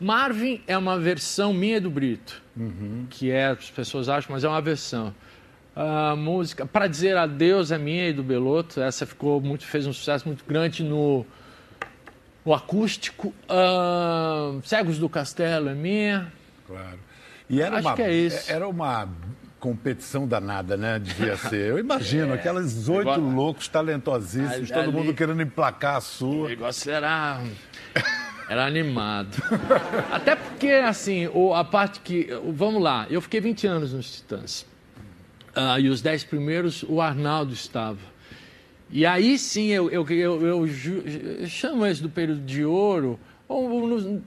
Marvin 0.00 0.60
é 0.66 0.76
uma 0.76 0.98
versão 0.98 1.52
minha 1.52 1.80
do 1.80 1.90
Brito, 1.90 2.42
uhum. 2.56 3.06
que 3.08 3.30
é, 3.30 3.46
as 3.46 3.70
pessoas 3.70 4.08
acham, 4.08 4.32
mas 4.32 4.44
é 4.44 4.48
uma 4.48 4.60
versão. 4.60 5.14
A 5.74 6.16
música 6.16 6.64
Para 6.64 6.86
Dizer 6.86 7.16
Adeus 7.16 7.70
é 7.70 7.76
minha 7.76 8.08
e 8.08 8.12
do 8.12 8.22
Beloto, 8.22 8.80
essa 8.80 9.04
ficou 9.04 9.40
muito, 9.40 9.66
fez 9.66 9.86
um 9.86 9.92
sucesso 9.92 10.26
muito 10.26 10.44
grande 10.46 10.82
no, 10.82 11.26
no 12.44 12.54
acústico. 12.54 13.34
Uh, 13.44 14.60
Cegos 14.64 14.98
do 14.98 15.08
Castelo 15.08 15.68
é 15.68 15.74
minha. 15.74 16.32
Claro. 16.66 16.98
E 17.48 17.60
era 17.60 17.76
Acho 17.76 17.88
uma, 17.88 17.94
que 17.94 18.02
é 18.02 18.12
isso. 18.12 18.50
Era 18.50 18.66
uma 18.66 19.08
competição 19.60 20.26
danada, 20.26 20.76
né? 20.76 20.98
Devia 20.98 21.36
ser. 21.48 21.70
Eu 21.70 21.78
imagino, 21.78 22.32
é, 22.32 22.34
aquelas 22.36 22.88
oito 22.88 23.02
igual... 23.02 23.20
loucos 23.20 23.68
talentosíssimos, 23.68 24.70
todo 24.70 24.92
mundo 24.92 25.12
querendo 25.12 25.42
emplacar 25.42 25.96
a 25.96 26.00
sua. 26.00 26.46
O 26.46 26.48
negócio 26.48 26.90
era. 26.90 27.40
Era 28.48 28.64
animado. 28.64 29.36
Até 30.10 30.36
porque, 30.36 30.68
assim, 30.68 31.28
a 31.54 31.64
parte 31.64 32.00
que. 32.00 32.28
Vamos 32.52 32.82
lá, 32.82 33.06
eu 33.10 33.20
fiquei 33.20 33.40
20 33.40 33.66
anos 33.66 33.92
nos 33.92 34.16
Titãs. 34.16 34.62
Uh, 35.56 35.80
e 35.80 35.88
os 35.88 36.00
10 36.00 36.24
primeiros, 36.24 36.84
o 36.86 37.00
Arnaldo 37.00 37.52
estava. 37.52 37.98
E 38.90 39.04
aí 39.04 39.38
sim, 39.38 39.68
eu, 39.68 39.90
eu, 39.90 40.06
eu, 40.08 40.46
eu, 40.46 40.66
eu 40.66 41.46
chamo 41.46 41.86
isso 41.86 42.02
do 42.02 42.10
período 42.10 42.42
de 42.42 42.64
ouro. 42.64 43.18
Ou, 43.48 43.70
ou, 43.70 44.22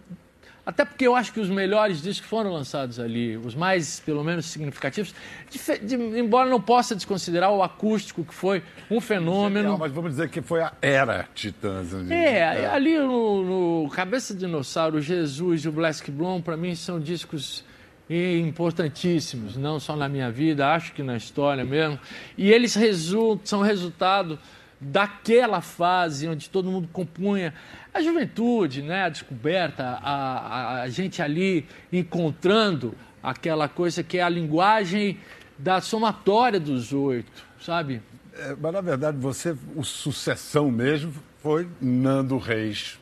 até 0.66 0.86
porque 0.86 1.08
eu 1.08 1.16
acho 1.16 1.34
que 1.34 1.40
os 1.40 1.50
melhores 1.50 2.02
discos 2.02 2.30
foram 2.30 2.52
lançados 2.54 3.00
ali, 3.00 3.38
os 3.38 3.56
mais, 3.56 4.00
pelo 4.00 4.24
menos, 4.24 4.46
significativos. 4.46 5.14
De, 5.50 5.80
de, 5.80 5.96
embora 6.20 6.50
não 6.50 6.62
possa 6.62 6.96
desconsiderar 6.96 7.52
o 7.52 7.64
acústico, 7.64 8.24
que 8.24 8.34
foi 8.34 8.62
um 8.90 9.02
fenômeno. 9.02 9.78
mas 9.78 9.92
vamos 9.92 10.12
dizer 10.12 10.30
que 10.30 10.42
foi 10.42 10.62
a 10.62 10.72
era 10.82 11.28
Titãs. 11.34 11.94
Ali. 11.94 12.14
É, 12.14 12.38
é, 12.38 12.66
ali 12.68 12.98
no, 13.00 13.84
no 13.84 13.90
Cabeça 13.90 14.34
de 14.34 14.42
Dinossauro, 14.42 15.02
Jesus 15.02 15.66
e 15.66 15.70
o 15.70 15.72
Black 15.72 16.12
Blom, 16.12 16.42
para 16.42 16.56
mim, 16.56 16.76
são 16.76 17.00
discos 17.00 17.64
importantíssimos, 18.10 19.56
não 19.56 19.80
só 19.80 19.96
na 19.96 20.10
minha 20.10 20.32
vida, 20.32 20.74
acho 20.74 20.94
que 20.94 21.04
na 21.04 21.16
história 21.16 21.64
mesmo. 21.64 22.00
E 22.38 22.52
eles 22.52 22.74
resultam, 22.74 23.46
são 23.46 23.62
resultado 23.62 24.40
daquela 24.82 25.62
fase 25.62 26.28
onde 26.28 26.50
todo 26.50 26.72
mundo 26.72 26.90
compunha 26.92 27.54
a 27.94 28.02
juventude, 28.02 28.82
né, 28.82 29.04
a 29.04 29.10
descoberta, 29.10 30.00
a, 30.02 30.82
a, 30.82 30.90
gente 30.90 31.22
ali 31.22 31.66
encontrando 31.92 32.94
aquela 33.22 33.68
coisa 33.68 34.04
que 34.04 34.18
é 34.18 34.24
a 34.24 34.30
linguagem 34.30 35.20
da 35.58 35.82
somatória 35.82 36.60
dos 36.60 36.94
oito, 36.94 37.44
sabe? 37.60 38.02
É, 38.34 38.56
mas 38.60 38.74
na 38.74 38.82
verdade 38.82 39.18
você, 39.18 39.56
o 39.76 39.84
sucessão 39.84 40.72
mesmo 40.72 41.14
foi 41.42 41.68
Nando 41.82 42.38
Reis, 42.38 43.00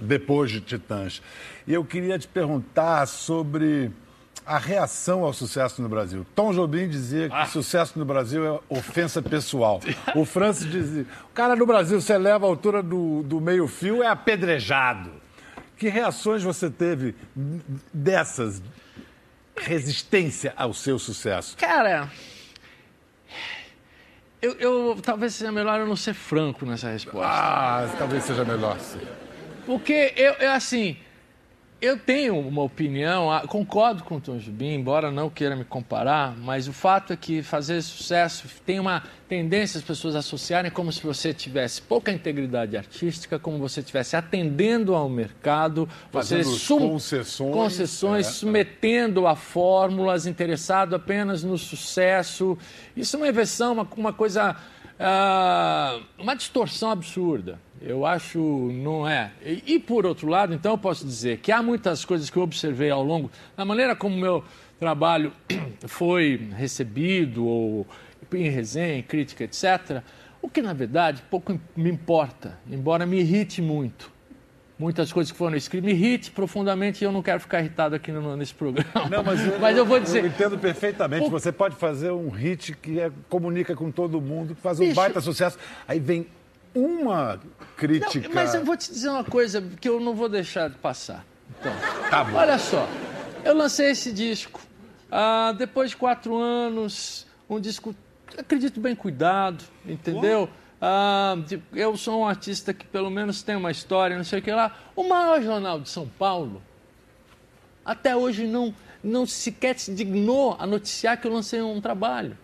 depois 0.00 0.50
de 0.50 0.60
Titãs. 0.60 1.22
E 1.66 1.74
eu 1.74 1.84
queria 1.84 2.18
te 2.18 2.28
perguntar 2.28 3.06
sobre 3.06 3.90
a 4.48 4.56
reação 4.56 5.24
ao 5.24 5.32
sucesso 5.34 5.82
no 5.82 5.90
Brasil. 5.90 6.26
Tom 6.34 6.54
Jobim 6.54 6.88
dizia 6.88 7.28
que 7.28 7.34
ah. 7.34 7.44
sucesso 7.44 7.98
no 7.98 8.04
Brasil 8.06 8.46
é 8.46 8.58
ofensa 8.68 9.20
pessoal. 9.20 9.78
O 10.16 10.24
Francis 10.24 10.68
dizia, 10.70 11.06
o 11.30 11.34
cara 11.34 11.54
no 11.54 11.66
Brasil, 11.66 12.00
você 12.00 12.16
leva 12.16 12.46
a 12.46 12.48
altura 12.48 12.82
do, 12.82 13.22
do 13.22 13.40
meio-fio, 13.40 14.02
é 14.02 14.06
apedrejado. 14.08 15.10
Que 15.76 15.88
reações 15.88 16.42
você 16.42 16.70
teve 16.70 17.14
dessas 17.92 18.62
resistência 19.56 20.54
ao 20.56 20.72
seu 20.72 20.98
sucesso? 20.98 21.56
Cara, 21.56 22.10
eu, 24.40 24.52
eu, 24.54 24.98
talvez 25.02 25.34
seja 25.34 25.52
melhor 25.52 25.78
eu 25.78 25.86
não 25.86 25.96
ser 25.96 26.14
franco 26.14 26.64
nessa 26.64 26.88
resposta. 26.88 27.28
Ah, 27.28 27.88
talvez 27.98 28.24
seja 28.24 28.44
melhor 28.44 28.80
sim. 28.80 29.00
Porque 29.66 30.14
eu, 30.16 30.32
eu 30.34 30.52
assim, 30.52 30.96
eu 31.80 31.96
tenho 31.96 32.36
uma 32.36 32.62
opinião, 32.62 33.30
ah, 33.30 33.46
concordo 33.46 34.02
com 34.02 34.16
o 34.16 34.20
Tom 34.20 34.38
Jubim, 34.38 34.74
embora 34.74 35.12
não 35.12 35.30
queira 35.30 35.54
me 35.54 35.64
comparar, 35.64 36.36
mas 36.36 36.66
o 36.66 36.72
fato 36.72 37.12
é 37.12 37.16
que 37.16 37.40
fazer 37.40 37.80
sucesso 37.82 38.48
tem 38.66 38.80
uma 38.80 39.04
tendência 39.28 39.78
as 39.78 39.84
pessoas 39.84 40.16
associarem 40.16 40.72
como 40.72 40.90
se 40.90 41.00
você 41.00 41.32
tivesse 41.32 41.80
pouca 41.80 42.10
integridade 42.10 42.76
artística, 42.76 43.38
como 43.38 43.58
você 43.58 43.78
estivesse 43.78 44.16
atendendo 44.16 44.92
ao 44.96 45.08
mercado, 45.08 45.88
fazendo 46.10 46.46
sum... 46.46 46.80
concessões, 46.80 47.52
concessões 47.52 48.26
é, 48.26 48.30
submetendo 48.30 49.28
a 49.28 49.36
fórmulas, 49.36 50.26
interessado 50.26 50.96
apenas 50.96 51.44
no 51.44 51.56
sucesso. 51.56 52.58
Isso 52.96 53.14
é 53.14 53.18
uma 53.20 53.28
inversão, 53.28 53.74
uma, 53.74 53.88
uma 53.96 54.12
coisa, 54.12 54.56
uh, 54.98 56.02
uma 56.18 56.34
distorção 56.34 56.90
absurda. 56.90 57.60
Eu 57.80 58.04
acho 58.04 58.38
não 58.38 59.08
é. 59.08 59.30
E, 59.44 59.74
e, 59.74 59.78
por 59.78 60.04
outro 60.04 60.28
lado, 60.28 60.52
então 60.52 60.72
eu 60.72 60.78
posso 60.78 61.04
dizer 61.04 61.38
que 61.38 61.52
há 61.52 61.62
muitas 61.62 62.04
coisas 62.04 62.28
que 62.28 62.36
eu 62.36 62.42
observei 62.42 62.90
ao 62.90 63.04
longo 63.04 63.30
da 63.56 63.64
maneira 63.64 63.94
como 63.94 64.16
o 64.16 64.18
meu 64.18 64.44
trabalho 64.78 65.32
foi 65.86 66.48
recebido 66.56 67.46
ou 67.46 67.86
em 68.32 68.48
resenha, 68.48 68.98
em 68.98 69.02
crítica, 69.02 69.44
etc. 69.44 70.02
O 70.42 70.48
que 70.48 70.60
na 70.60 70.72
verdade 70.72 71.22
pouco 71.30 71.58
me 71.76 71.90
importa, 71.90 72.58
embora 72.70 73.06
me 73.06 73.18
irrite 73.20 73.62
muito. 73.62 74.18
Muitas 74.78 75.12
coisas 75.12 75.32
que 75.32 75.36
foram 75.36 75.56
escritas 75.56 75.84
me 75.84 75.92
irrite 75.92 76.30
profundamente 76.30 77.02
e 77.02 77.04
eu 77.04 77.10
não 77.10 77.20
quero 77.20 77.40
ficar 77.40 77.58
irritado 77.58 77.96
aqui 77.96 78.12
no, 78.12 78.36
nesse 78.36 78.54
programa. 78.54 79.08
Não, 79.10 79.24
mas, 79.24 79.44
eu, 79.44 79.58
mas 79.58 79.76
eu 79.76 79.84
vou 79.84 79.98
dizer. 79.98 80.22
Eu 80.22 80.28
entendo 80.28 80.56
perfeitamente. 80.56 81.26
O... 81.26 81.30
Você 81.30 81.50
pode 81.50 81.74
fazer 81.74 82.12
um 82.12 82.28
hit 82.28 82.76
que 82.76 83.00
é, 83.00 83.10
comunica 83.28 83.74
com 83.74 83.90
todo 83.90 84.20
mundo, 84.20 84.54
que 84.54 84.60
faz 84.60 84.78
um 84.78 84.84
Bicho... 84.84 84.94
baita 84.94 85.20
sucesso. 85.20 85.58
Aí 85.88 85.98
vem 85.98 86.28
uma 86.74 87.40
crítica. 87.76 88.28
Não, 88.28 88.34
mas 88.34 88.54
eu 88.54 88.64
vou 88.64 88.76
te 88.76 88.90
dizer 88.90 89.08
uma 89.08 89.24
coisa 89.24 89.62
que 89.80 89.88
eu 89.88 90.00
não 90.00 90.14
vou 90.14 90.28
deixar 90.28 90.68
de 90.68 90.76
passar. 90.76 91.24
Então, 91.58 91.72
tá 92.10 92.24
bom. 92.24 92.36
olha 92.36 92.58
só, 92.58 92.88
eu 93.44 93.54
lancei 93.54 93.90
esse 93.90 94.12
disco 94.12 94.60
ah, 95.10 95.54
depois 95.56 95.90
de 95.90 95.96
quatro 95.96 96.36
anos, 96.36 97.26
um 97.48 97.58
disco, 97.58 97.94
acredito 98.36 98.80
bem 98.80 98.94
cuidado, 98.94 99.64
entendeu? 99.86 100.48
Ah, 100.80 101.36
eu 101.72 101.96
sou 101.96 102.20
um 102.20 102.28
artista 102.28 102.74
que 102.74 102.86
pelo 102.86 103.10
menos 103.10 103.42
tem 103.42 103.56
uma 103.56 103.70
história, 103.70 104.16
não 104.16 104.24
sei 104.24 104.38
o 104.38 104.42
que 104.42 104.52
lá. 104.52 104.76
O 104.94 105.08
maior 105.08 105.42
jornal 105.42 105.80
de 105.80 105.88
São 105.88 106.06
Paulo, 106.06 106.62
até 107.84 108.14
hoje 108.14 108.46
não, 108.46 108.74
não 109.02 109.26
sequer 109.26 109.78
se 109.78 109.94
dignou 109.94 110.56
a 110.58 110.66
noticiar 110.66 111.18
que 111.18 111.26
eu 111.26 111.32
lancei 111.32 111.62
um 111.62 111.80
trabalho. 111.80 112.36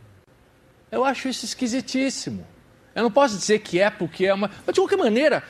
Eu 0.90 1.04
acho 1.04 1.28
isso 1.28 1.44
esquisitíssimo. 1.44 2.46
Eu 2.94 3.02
não 3.02 3.10
posso 3.10 3.36
dizer 3.36 3.58
que 3.60 3.80
é 3.80 3.90
porque 3.90 4.26
é 4.26 4.34
uma. 4.34 4.50
Mas 4.66 4.74
de 4.74 4.80
qualquer 4.80 4.96
maneira, 4.96 5.42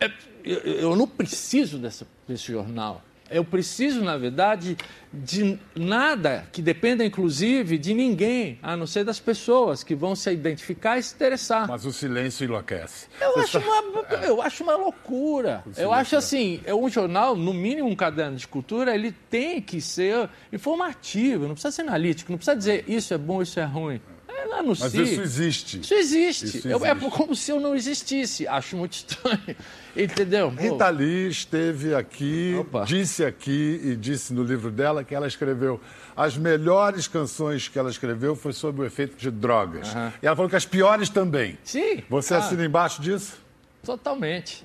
é, 0.00 0.10
eu 0.44 0.94
não 0.94 1.06
preciso 1.06 1.78
dessa, 1.78 2.06
desse 2.28 2.52
jornal. 2.52 3.02
Eu 3.28 3.44
preciso, 3.44 4.04
na 4.04 4.16
verdade, 4.16 4.76
de 5.12 5.58
nada 5.74 6.46
que 6.52 6.62
dependa, 6.62 7.04
inclusive, 7.04 7.76
de 7.76 7.92
ninguém, 7.92 8.56
a 8.62 8.76
não 8.76 8.86
ser 8.86 9.02
das 9.02 9.18
pessoas 9.18 9.82
que 9.82 9.96
vão 9.96 10.14
se 10.14 10.30
identificar 10.30 10.96
e 10.96 11.02
se 11.02 11.12
interessar. 11.12 11.66
Mas 11.66 11.84
o 11.84 11.92
silêncio 11.92 12.44
enlouquece. 12.44 13.08
Eu, 13.20 13.36
acho, 13.40 13.58
uma, 13.58 14.02
eu 14.22 14.40
acho 14.40 14.62
uma 14.62 14.76
loucura. 14.76 15.64
Eu 15.76 15.92
acho 15.92 16.14
é. 16.14 16.18
assim, 16.18 16.60
é 16.64 16.72
um 16.72 16.88
jornal, 16.88 17.34
no 17.34 17.52
mínimo 17.52 17.88
um 17.88 17.96
caderno 17.96 18.36
de 18.36 18.46
cultura, 18.46 18.94
ele 18.94 19.10
tem 19.10 19.60
que 19.60 19.80
ser 19.80 20.28
informativo, 20.52 21.48
não 21.48 21.54
precisa 21.54 21.72
ser 21.72 21.82
analítico, 21.82 22.30
não 22.30 22.38
precisa 22.38 22.56
dizer 22.56 22.84
isso 22.86 23.12
é 23.12 23.18
bom, 23.18 23.42
isso 23.42 23.58
é 23.58 23.64
ruim 23.64 24.00
no 24.44 24.68
Mas 24.68 24.94
isso 24.94 25.20
existe. 25.20 25.80
Isso 25.80 25.94
existe. 25.94 26.44
Isso 26.44 26.56
existe. 26.58 26.68
Eu, 26.68 26.84
é 26.84 26.94
como 26.94 27.34
se 27.34 27.50
eu 27.50 27.58
não 27.58 27.74
existisse. 27.74 28.46
Acho 28.46 28.76
muito 28.76 28.92
estranho. 28.92 29.56
Entendeu? 29.96 30.50
Rita 30.50 30.88
Lee 30.90 31.28
esteve 31.28 31.94
aqui, 31.94 32.56
Opa. 32.60 32.84
disse 32.84 33.24
aqui 33.24 33.80
e 33.82 33.96
disse 33.96 34.34
no 34.34 34.42
livro 34.42 34.70
dela 34.70 35.02
que 35.02 35.14
ela 35.14 35.26
escreveu 35.26 35.80
as 36.14 36.36
melhores 36.36 37.08
canções 37.08 37.68
que 37.68 37.78
ela 37.78 37.90
escreveu 37.90 38.36
foi 38.36 38.52
sobre 38.52 38.82
o 38.82 38.84
efeito 38.84 39.16
de 39.16 39.30
drogas. 39.30 39.94
Uhum. 39.94 40.12
E 40.22 40.26
ela 40.26 40.36
falou 40.36 40.50
que 40.50 40.56
as 40.56 40.66
piores 40.66 41.08
também. 41.08 41.58
Sim. 41.64 42.02
Você 42.10 42.34
ah. 42.34 42.38
assina 42.38 42.64
embaixo 42.64 43.00
disso? 43.00 43.38
Totalmente. 43.84 44.64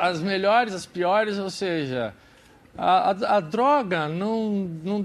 As 0.00 0.20
melhores, 0.20 0.74
as 0.74 0.84
piores, 0.84 1.38
ou 1.38 1.48
seja, 1.48 2.14
a, 2.76 3.10
a, 3.10 3.36
a 3.36 3.40
droga 3.40 4.08
não, 4.08 4.68
não, 4.82 5.04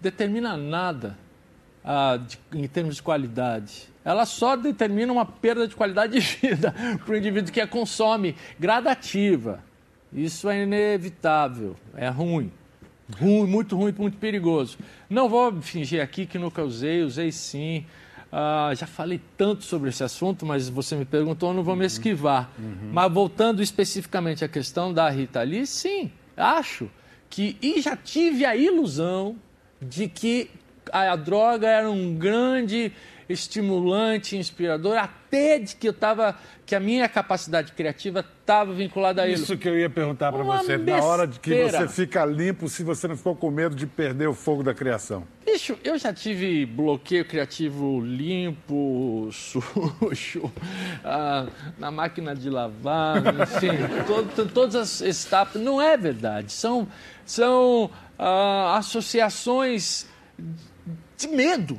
determina 0.00 0.56
nada 0.56 1.16
ah, 1.84 2.18
de, 2.18 2.38
em 2.52 2.66
termos 2.66 2.96
de 2.96 3.02
qualidade. 3.02 3.88
Ela 4.04 4.24
só 4.24 4.56
determina 4.56 5.12
uma 5.12 5.26
perda 5.26 5.68
de 5.68 5.76
qualidade 5.76 6.12
de 6.12 6.20
vida 6.20 6.74
para 7.04 7.12
o 7.12 7.16
indivíduo 7.16 7.52
que 7.52 7.60
a 7.60 7.66
consome 7.66 8.34
gradativa. 8.58 9.62
Isso 10.12 10.48
é 10.48 10.62
inevitável, 10.62 11.76
é 11.94 12.08
ruim. 12.08 12.50
Ruim, 13.18 13.46
muito 13.46 13.76
ruim, 13.76 13.94
muito 13.96 14.16
perigoso. 14.18 14.78
Não 15.08 15.28
vou 15.28 15.60
fingir 15.60 16.02
aqui 16.02 16.26
que 16.26 16.38
nunca 16.38 16.62
usei, 16.62 17.02
usei 17.02 17.32
sim. 17.32 17.84
Ah, 18.32 18.72
já 18.74 18.86
falei 18.86 19.20
tanto 19.36 19.64
sobre 19.64 19.88
esse 19.90 20.04
assunto, 20.04 20.46
mas 20.46 20.68
você 20.68 20.94
me 20.94 21.04
perguntou, 21.04 21.52
não 21.52 21.64
vou 21.64 21.74
me 21.74 21.84
esquivar. 21.84 22.50
Uhum. 22.58 22.90
Mas 22.92 23.12
voltando 23.12 23.62
especificamente 23.62 24.44
à 24.44 24.48
questão 24.48 24.92
da 24.92 25.08
Rita 25.10 25.42
Lee, 25.42 25.66
sim, 25.66 26.10
acho 26.36 26.88
que. 27.28 27.56
E 27.60 27.80
já 27.80 27.96
tive 27.96 28.44
a 28.44 28.54
ilusão 28.54 29.36
de 29.82 30.08
que 30.08 30.50
a, 30.92 31.12
a 31.12 31.16
droga 31.16 31.68
era 31.68 31.90
um 31.90 32.14
grande 32.14 32.92
estimulante, 33.32 34.36
inspirador, 34.36 34.96
até 34.96 35.58
de 35.58 35.76
que 35.76 35.86
eu 35.86 35.92
estava, 35.92 36.34
que 36.66 36.74
a 36.74 36.80
minha 36.80 37.08
capacidade 37.08 37.72
criativa 37.72 38.20
estava 38.40 38.72
vinculada 38.72 39.22
a 39.22 39.26
ele. 39.26 39.34
Isso 39.34 39.56
que 39.56 39.68
eu 39.68 39.78
ia 39.78 39.88
perguntar 39.88 40.32
para 40.32 40.42
você, 40.42 40.76
besteira. 40.76 41.00
na 41.00 41.06
hora 41.06 41.26
de 41.28 41.38
que 41.38 41.64
você 41.64 41.88
fica 41.88 42.24
limpo, 42.24 42.68
se 42.68 42.82
você 42.82 43.06
não 43.06 43.16
ficou 43.16 43.36
com 43.36 43.48
medo 43.48 43.76
de 43.76 43.86
perder 43.86 44.28
o 44.28 44.34
fogo 44.34 44.64
da 44.64 44.74
criação. 44.74 45.22
Bicho, 45.46 45.78
eu 45.84 45.96
já 45.96 46.12
tive 46.12 46.66
bloqueio 46.66 47.24
criativo 47.24 48.00
limpo, 48.00 49.28
sujo, 49.32 50.52
ah, 51.04 51.46
na 51.78 51.90
máquina 51.92 52.34
de 52.34 52.50
lavar, 52.50 53.22
enfim, 53.42 53.78
todo, 54.06 54.50
todas 54.52 55.02
as 55.02 55.26
etapas. 55.26 55.62
Não 55.62 55.80
é 55.80 55.96
verdade, 55.96 56.52
são, 56.52 56.88
são 57.24 57.90
ah, 58.18 58.76
associações 58.76 60.08
de 61.20 61.28
medo 61.28 61.78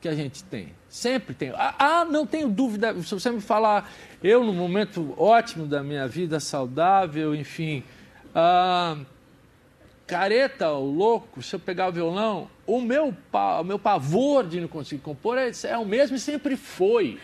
que 0.00 0.08
a 0.08 0.14
gente 0.14 0.42
tem. 0.44 0.72
Sempre 0.88 1.34
tenho. 1.34 1.54
Ah, 1.56 1.74
ah, 1.78 2.04
não 2.04 2.26
tenho 2.26 2.48
dúvida. 2.48 2.94
Se 3.02 3.14
você 3.14 3.30
me 3.30 3.40
falar, 3.40 3.90
eu 4.22 4.44
no 4.44 4.52
momento 4.52 5.14
ótimo 5.16 5.66
da 5.66 5.82
minha 5.82 6.06
vida, 6.06 6.40
saudável, 6.40 7.34
enfim. 7.34 7.82
Ah, 8.34 8.98
careta, 10.06 10.70
o 10.70 10.84
louco, 10.84 11.40
se 11.40 11.54
eu 11.54 11.60
pegar 11.60 11.88
o 11.88 11.92
violão, 11.92 12.48
o 12.66 12.80
meu, 12.80 13.14
o 13.32 13.64
meu 13.64 13.78
pavor 13.78 14.46
de 14.46 14.60
não 14.60 14.68
conseguir 14.68 15.00
compor 15.00 15.38
é, 15.38 15.50
é 15.64 15.78
o 15.78 15.86
mesmo 15.86 16.16
e 16.16 16.20
sempre 16.20 16.56
foi. 16.56 17.18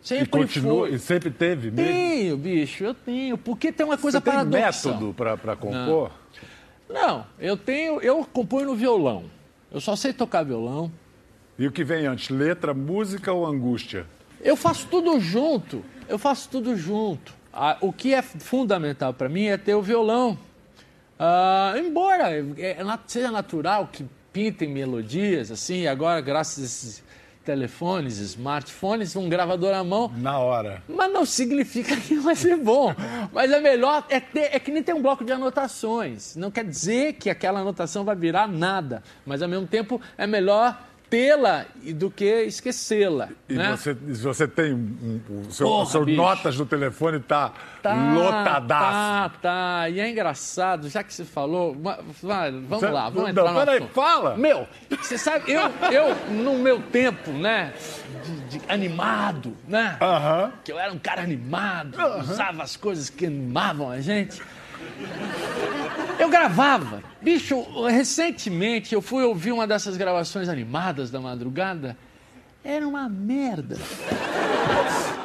Sempre 0.00 0.24
e 0.24 0.26
continua, 0.28 0.86
foi. 0.86 0.94
E 0.94 0.98
sempre 0.98 1.30
teve 1.30 1.70
mesmo? 1.70 1.92
Tenho, 1.92 2.36
bicho, 2.36 2.84
eu 2.84 2.94
tenho. 2.94 3.36
Porque 3.36 3.70
tem 3.70 3.84
uma 3.84 3.98
coisa 3.98 4.18
Você 4.18 4.24
tem 4.24 4.32
paradoxal. 4.32 4.92
método 4.94 5.14
para 5.14 5.56
compor? 5.56 6.10
Não. 6.88 6.94
não, 6.94 7.26
eu 7.38 7.56
tenho, 7.56 8.00
eu 8.00 8.24
componho 8.24 8.66
no 8.66 8.74
violão. 8.74 9.24
Eu 9.70 9.80
só 9.80 9.96
sei 9.96 10.12
tocar 10.12 10.42
violão. 10.42 10.90
E 11.58 11.66
o 11.66 11.72
que 11.72 11.84
vem 11.84 12.06
antes, 12.06 12.30
letra, 12.30 12.72
música 12.72 13.32
ou 13.32 13.46
angústia? 13.46 14.06
Eu 14.40 14.56
faço 14.56 14.86
tudo 14.88 15.20
junto. 15.20 15.84
Eu 16.08 16.18
faço 16.18 16.48
tudo 16.48 16.76
junto. 16.76 17.34
Ah, 17.52 17.76
o 17.80 17.92
que 17.92 18.14
é 18.14 18.22
fundamental 18.22 19.12
para 19.12 19.28
mim 19.28 19.44
é 19.44 19.56
ter 19.56 19.74
o 19.74 19.82
violão. 19.82 20.38
Ah, 21.18 21.74
embora 21.76 22.30
é, 22.30 22.42
é, 22.58 22.98
seja 23.06 23.30
natural 23.30 23.88
que 23.92 24.04
pintem 24.32 24.68
melodias, 24.68 25.50
assim, 25.50 25.86
agora, 25.86 26.20
graças 26.20 26.62
a 26.62 26.66
esses 26.66 27.04
telefones, 27.44 28.18
smartphones, 28.18 29.14
um 29.16 29.28
gravador 29.28 29.74
à 29.74 29.84
mão. 29.84 30.10
Na 30.16 30.38
hora. 30.38 30.82
Mas 30.88 31.12
não 31.12 31.26
significa 31.26 31.96
que 31.96 32.14
vai 32.16 32.34
ser 32.34 32.56
bom. 32.56 32.94
Mas 33.32 33.50
é 33.50 33.60
melhor, 33.60 34.06
é, 34.08 34.20
ter, 34.20 34.54
é 34.54 34.58
que 34.58 34.70
nem 34.70 34.82
ter 34.82 34.94
um 34.94 35.02
bloco 35.02 35.24
de 35.24 35.32
anotações. 35.32 36.36
Não 36.36 36.50
quer 36.50 36.64
dizer 36.64 37.14
que 37.14 37.28
aquela 37.28 37.60
anotação 37.60 38.04
vai 38.04 38.16
virar 38.16 38.48
nada. 38.48 39.02
Mas 39.26 39.42
ao 39.42 39.48
mesmo 39.48 39.66
tempo 39.66 40.00
é 40.16 40.26
melhor 40.26 40.80
tê-la 41.12 41.66
do 41.94 42.10
que 42.10 42.24
esquecê-la. 42.44 43.28
E 43.46 43.52
né? 43.52 43.76
você, 43.76 43.92
você 43.92 44.48
tem 44.48 44.72
um, 44.72 45.20
um, 45.28 45.40
o 45.46 45.52
seu, 45.52 45.66
Porra, 45.66 45.90
seu 45.90 46.06
notas 46.06 46.56
do 46.56 46.64
telefone 46.64 47.20
tá, 47.20 47.52
tá 47.82 48.14
lotadaço. 48.14 48.70
Tá, 48.72 49.32
tá. 49.42 49.90
E 49.90 50.00
é 50.00 50.08
engraçado, 50.08 50.88
já 50.88 51.02
que 51.02 51.12
você 51.12 51.26
falou, 51.26 51.76
vai, 52.22 52.50
vamos 52.50 52.66
você, 52.66 52.88
lá, 52.88 53.10
vamos 53.10 53.28
entrar 53.28 53.52
não, 53.52 53.54
peraí, 53.54 53.86
fala. 53.92 54.38
Meu, 54.38 54.66
você 54.88 55.18
sabe, 55.18 55.52
eu, 55.52 55.70
eu 55.92 56.32
no 56.32 56.54
meu 56.58 56.80
tempo, 56.80 57.30
né, 57.30 57.74
de, 58.48 58.58
de 58.58 58.72
animado, 58.72 59.54
né, 59.68 59.98
uh 60.00 60.04
-huh. 60.04 60.52
que 60.64 60.72
eu 60.72 60.78
era 60.78 60.90
um 60.90 60.98
cara 60.98 61.20
animado, 61.20 61.94
uh 61.94 62.00
-huh. 62.00 62.20
usava 62.22 62.62
as 62.62 62.74
coisas 62.74 63.10
que 63.10 63.26
animavam 63.26 63.90
a 63.90 64.00
gente. 64.00 64.40
Eu 66.22 66.28
gravava. 66.28 67.02
Bicho, 67.20 67.60
recentemente 67.84 68.94
eu 68.94 69.02
fui 69.02 69.24
ouvir 69.24 69.50
uma 69.50 69.66
dessas 69.66 69.96
gravações 69.96 70.48
animadas 70.48 71.10
da 71.10 71.20
madrugada. 71.20 71.96
Era 72.62 72.86
uma 72.86 73.08
merda. 73.08 73.76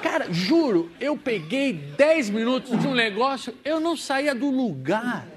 Cara, 0.02 0.26
juro, 0.34 0.92
eu 1.00 1.16
peguei 1.16 1.72
10 1.72 2.32
minutos 2.32 2.80
de 2.80 2.88
um 2.88 2.96
negócio, 2.96 3.54
eu 3.64 3.80
não 3.80 3.96
saía 3.96 4.34
do 4.34 4.50
lugar. 4.50 5.28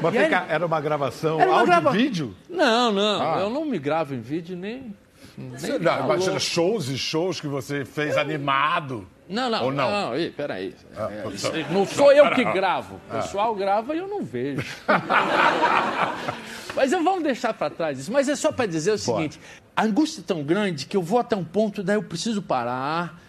Mas 0.00 0.16
aí, 0.16 0.32
era 0.48 0.64
uma 0.64 0.80
gravação 0.80 1.40
era 1.40 1.50
uma 1.50 1.60
áudio 1.60 1.66
grava... 1.66 1.90
vídeo? 1.90 2.34
Não, 2.48 2.92
não. 2.92 3.22
Ah. 3.22 3.40
Eu 3.40 3.50
não 3.50 3.64
me 3.64 3.78
gravo 3.78 4.14
em 4.14 4.20
vídeo 4.20 4.56
nem. 4.56 4.94
nem 5.36 5.78
não, 5.78 6.04
imagina 6.04 6.38
shows 6.38 6.88
e 6.88 6.96
shows 6.98 7.40
que 7.40 7.46
você 7.46 7.84
fez 7.84 8.14
eu... 8.14 8.20
animado. 8.20 9.06
Não, 9.28 9.50
não, 9.50 9.64
Ou 9.64 9.70
não. 9.70 9.90
não, 9.90 10.10
não 10.16 10.32
peraí. 10.32 10.74
Ah, 10.96 11.08
é, 11.10 11.66
não 11.70 11.84
sou 11.84 12.10
eu 12.12 12.30
que 12.30 12.42
gravo. 12.52 12.94
O 12.94 13.00
ah. 13.10 13.18
pessoal 13.18 13.54
grava 13.54 13.94
e 13.94 13.98
eu 13.98 14.08
não 14.08 14.22
vejo. 14.22 14.64
Mas 16.74 16.92
eu 16.92 17.02
vamos 17.02 17.22
deixar 17.22 17.52
para 17.52 17.68
trás 17.68 17.98
isso. 17.98 18.10
Mas 18.10 18.28
é 18.28 18.36
só 18.36 18.50
para 18.50 18.64
dizer 18.64 18.92
o 18.92 18.98
seguinte: 18.98 19.38
a 19.76 19.82
angústia 19.82 20.20
é 20.20 20.24
tão 20.24 20.42
grande 20.42 20.86
que 20.86 20.96
eu 20.96 21.02
vou 21.02 21.18
até 21.18 21.36
um 21.36 21.44
ponto, 21.44 21.82
daí 21.82 21.96
eu 21.96 22.02
preciso 22.02 22.40
parar, 22.40 23.20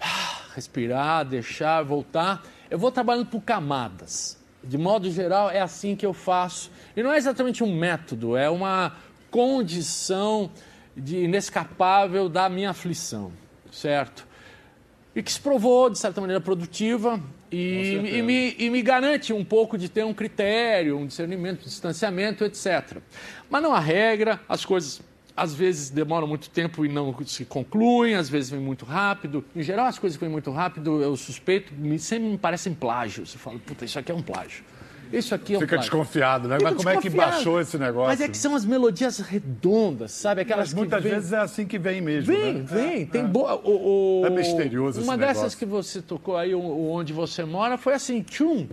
respirar, 0.54 1.26
deixar, 1.26 1.82
voltar. 1.82 2.42
Eu 2.70 2.78
vou 2.78 2.90
trabalhando 2.90 3.26
por 3.26 3.42
camadas. 3.42 4.42
De 4.66 4.78
modo 4.78 5.10
geral, 5.10 5.50
é 5.50 5.60
assim 5.60 5.94
que 5.94 6.04
eu 6.04 6.12
faço. 6.12 6.70
E 6.96 7.02
não 7.02 7.12
é 7.12 7.16
exatamente 7.16 7.62
um 7.62 7.74
método, 7.74 8.36
é 8.36 8.48
uma 8.48 8.96
condição 9.30 10.50
de 10.96 11.24
inescapável 11.24 12.28
da 12.28 12.48
minha 12.48 12.70
aflição, 12.70 13.32
certo? 13.70 14.26
e 15.14 15.22
que 15.22 15.30
se 15.30 15.40
provou, 15.40 15.88
de 15.88 15.98
certa 15.98 16.20
maneira, 16.20 16.40
produtiva 16.40 17.20
e, 17.50 18.00
e, 18.16 18.22
me, 18.22 18.56
e 18.58 18.68
me 18.68 18.82
garante 18.82 19.32
um 19.32 19.44
pouco 19.44 19.78
de 19.78 19.88
ter 19.88 20.04
um 20.04 20.12
critério, 20.12 20.98
um 20.98 21.06
discernimento, 21.06 21.60
um 21.60 21.64
distanciamento, 21.64 22.44
etc. 22.44 22.98
Mas 23.48 23.62
não 23.62 23.72
há 23.72 23.78
regra, 23.78 24.40
as 24.48 24.64
coisas 24.64 25.00
às 25.36 25.52
vezes 25.54 25.90
demoram 25.90 26.26
muito 26.26 26.48
tempo 26.48 26.84
e 26.84 26.88
não 26.88 27.14
se 27.24 27.44
concluem, 27.44 28.14
às 28.14 28.28
vezes 28.28 28.50
vem 28.50 28.60
muito 28.60 28.84
rápido. 28.84 29.44
Em 29.54 29.62
geral, 29.62 29.86
as 29.86 29.98
coisas 29.98 30.18
vêm 30.18 30.28
muito 30.28 30.50
rápido, 30.50 31.02
eu 31.02 31.16
suspeito, 31.16 31.72
sempre 31.98 32.28
me 32.28 32.38
parecem 32.38 32.72
plágio. 32.72 33.26
Você 33.26 33.36
fala, 33.36 33.58
puta, 33.58 33.84
isso 33.84 33.98
aqui 33.98 34.12
é 34.12 34.14
um 34.14 34.22
plágio. 34.22 34.64
Isso 35.18 35.34
aqui 35.34 35.54
é 35.54 35.56
um 35.56 35.60
Fica 35.60 35.76
plágio. 35.76 35.90
desconfiado, 35.90 36.48
né? 36.48 36.58
Fica 36.58 36.70
Mas 36.70 36.76
como 36.76 36.88
é 36.88 37.00
que 37.00 37.10
baixou 37.10 37.60
esse 37.60 37.78
negócio? 37.78 38.08
Mas 38.08 38.20
é 38.20 38.28
que 38.28 38.36
são 38.36 38.54
as 38.54 38.64
melodias 38.64 39.18
redondas, 39.18 40.12
sabe? 40.12 40.42
Aquelas 40.42 40.72
Mas 40.72 40.74
muitas 40.74 41.02
vem... 41.02 41.12
vezes 41.12 41.32
é 41.32 41.38
assim 41.38 41.66
que 41.66 41.78
vem 41.78 42.00
mesmo. 42.00 42.32
Vem, 42.32 42.54
né? 42.54 42.64
vem. 42.66 43.02
É, 43.02 43.06
tem 43.06 43.20
é. 43.22 43.24
boa. 43.24 43.54
O, 43.56 44.20
o... 44.22 44.26
É 44.26 44.30
misterioso 44.30 45.00
Uma 45.00 45.14
esse 45.14 45.20
dessas 45.20 45.36
negócio. 45.36 45.58
que 45.58 45.64
você 45.64 46.02
tocou 46.02 46.36
aí, 46.36 46.54
onde 46.54 47.12
você 47.12 47.44
mora, 47.44 47.78
foi 47.78 47.94
assim, 47.94 48.22
tchum. 48.22 48.66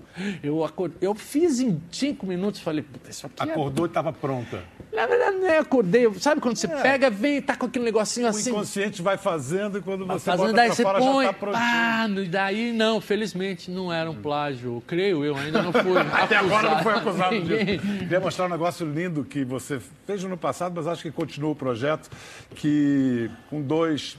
Eu, 0.44 0.64
acord... 0.64 0.94
eu 1.02 1.14
fiz 1.14 1.60
em 1.60 1.82
cinco 1.92 2.26
minutos, 2.26 2.62
falei, 2.62 2.82
puta, 2.82 3.10
isso 3.10 3.28
aqui. 3.28 3.48
É 3.50 3.52
Acordou 3.52 3.86
é... 3.86 3.88
e 3.88 3.90
estava 3.90 4.12
pronta. 4.12 4.64
Na 4.92 5.06
verdade, 5.06 5.38
nem 5.38 5.58
acordei. 5.58 6.12
Sabe 6.20 6.42
quando 6.42 6.58
você 6.58 6.68
é. 6.68 6.82
pega, 6.82 7.10
vem 7.10 7.38
e 7.38 7.42
tá 7.42 7.56
com 7.56 7.66
aquele 7.66 7.86
negocinho 7.86 8.26
o 8.26 8.30
assim. 8.30 8.52
O 8.52 8.54
inconsciente 8.56 9.02
vai 9.02 9.18
fazendo 9.18 9.78
e 9.78 9.82
quando 9.82 10.06
você 10.06 10.26
fazendo, 10.26 10.48
bota 10.48 10.54
daí 10.54 10.68
pra 10.68 10.76
você 10.76 10.84
fora 10.84 11.00
põe, 11.00 11.26
já 11.26 11.34
tá 11.34 11.40
prontinho. 11.40 11.64
Ah, 11.64 12.08
e 12.10 12.28
daí 12.28 12.74
não, 12.74 13.00
felizmente 13.00 13.72
não 13.72 13.92
era 13.92 14.10
um 14.10 14.16
plágio. 14.16 14.84
Creio 14.86 15.24
eu, 15.24 15.36
ainda 15.38 15.62
não 15.62 15.72
fui 15.72 15.94
Até 16.32 16.38
agora 16.38 16.70
não 16.70 16.84
foi 16.84 16.94
acusado 16.94 17.42
disso. 17.42 17.82
Queria 18.00 18.20
mostrar 18.20 18.46
um 18.46 18.50
negócio 18.50 18.90
lindo 18.90 19.24
que 19.24 19.44
você 19.44 19.82
fez 20.06 20.24
no 20.24 20.38
passado, 20.38 20.74
mas 20.76 20.88
acho 20.88 21.02
que 21.02 21.12
continua 21.12 21.52
o 21.52 21.56
projeto, 21.56 22.10
que 22.56 23.30
com 23.50 23.62
dois... 23.62 24.18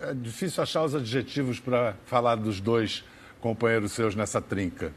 É 0.00 0.14
difícil 0.14 0.62
achar 0.62 0.82
os 0.82 0.94
adjetivos 0.94 1.60
para 1.60 1.94
falar 2.06 2.36
dos 2.36 2.58
dois 2.58 3.04
companheiros 3.38 3.92
seus 3.92 4.14
nessa 4.14 4.40
trinca. 4.40 4.92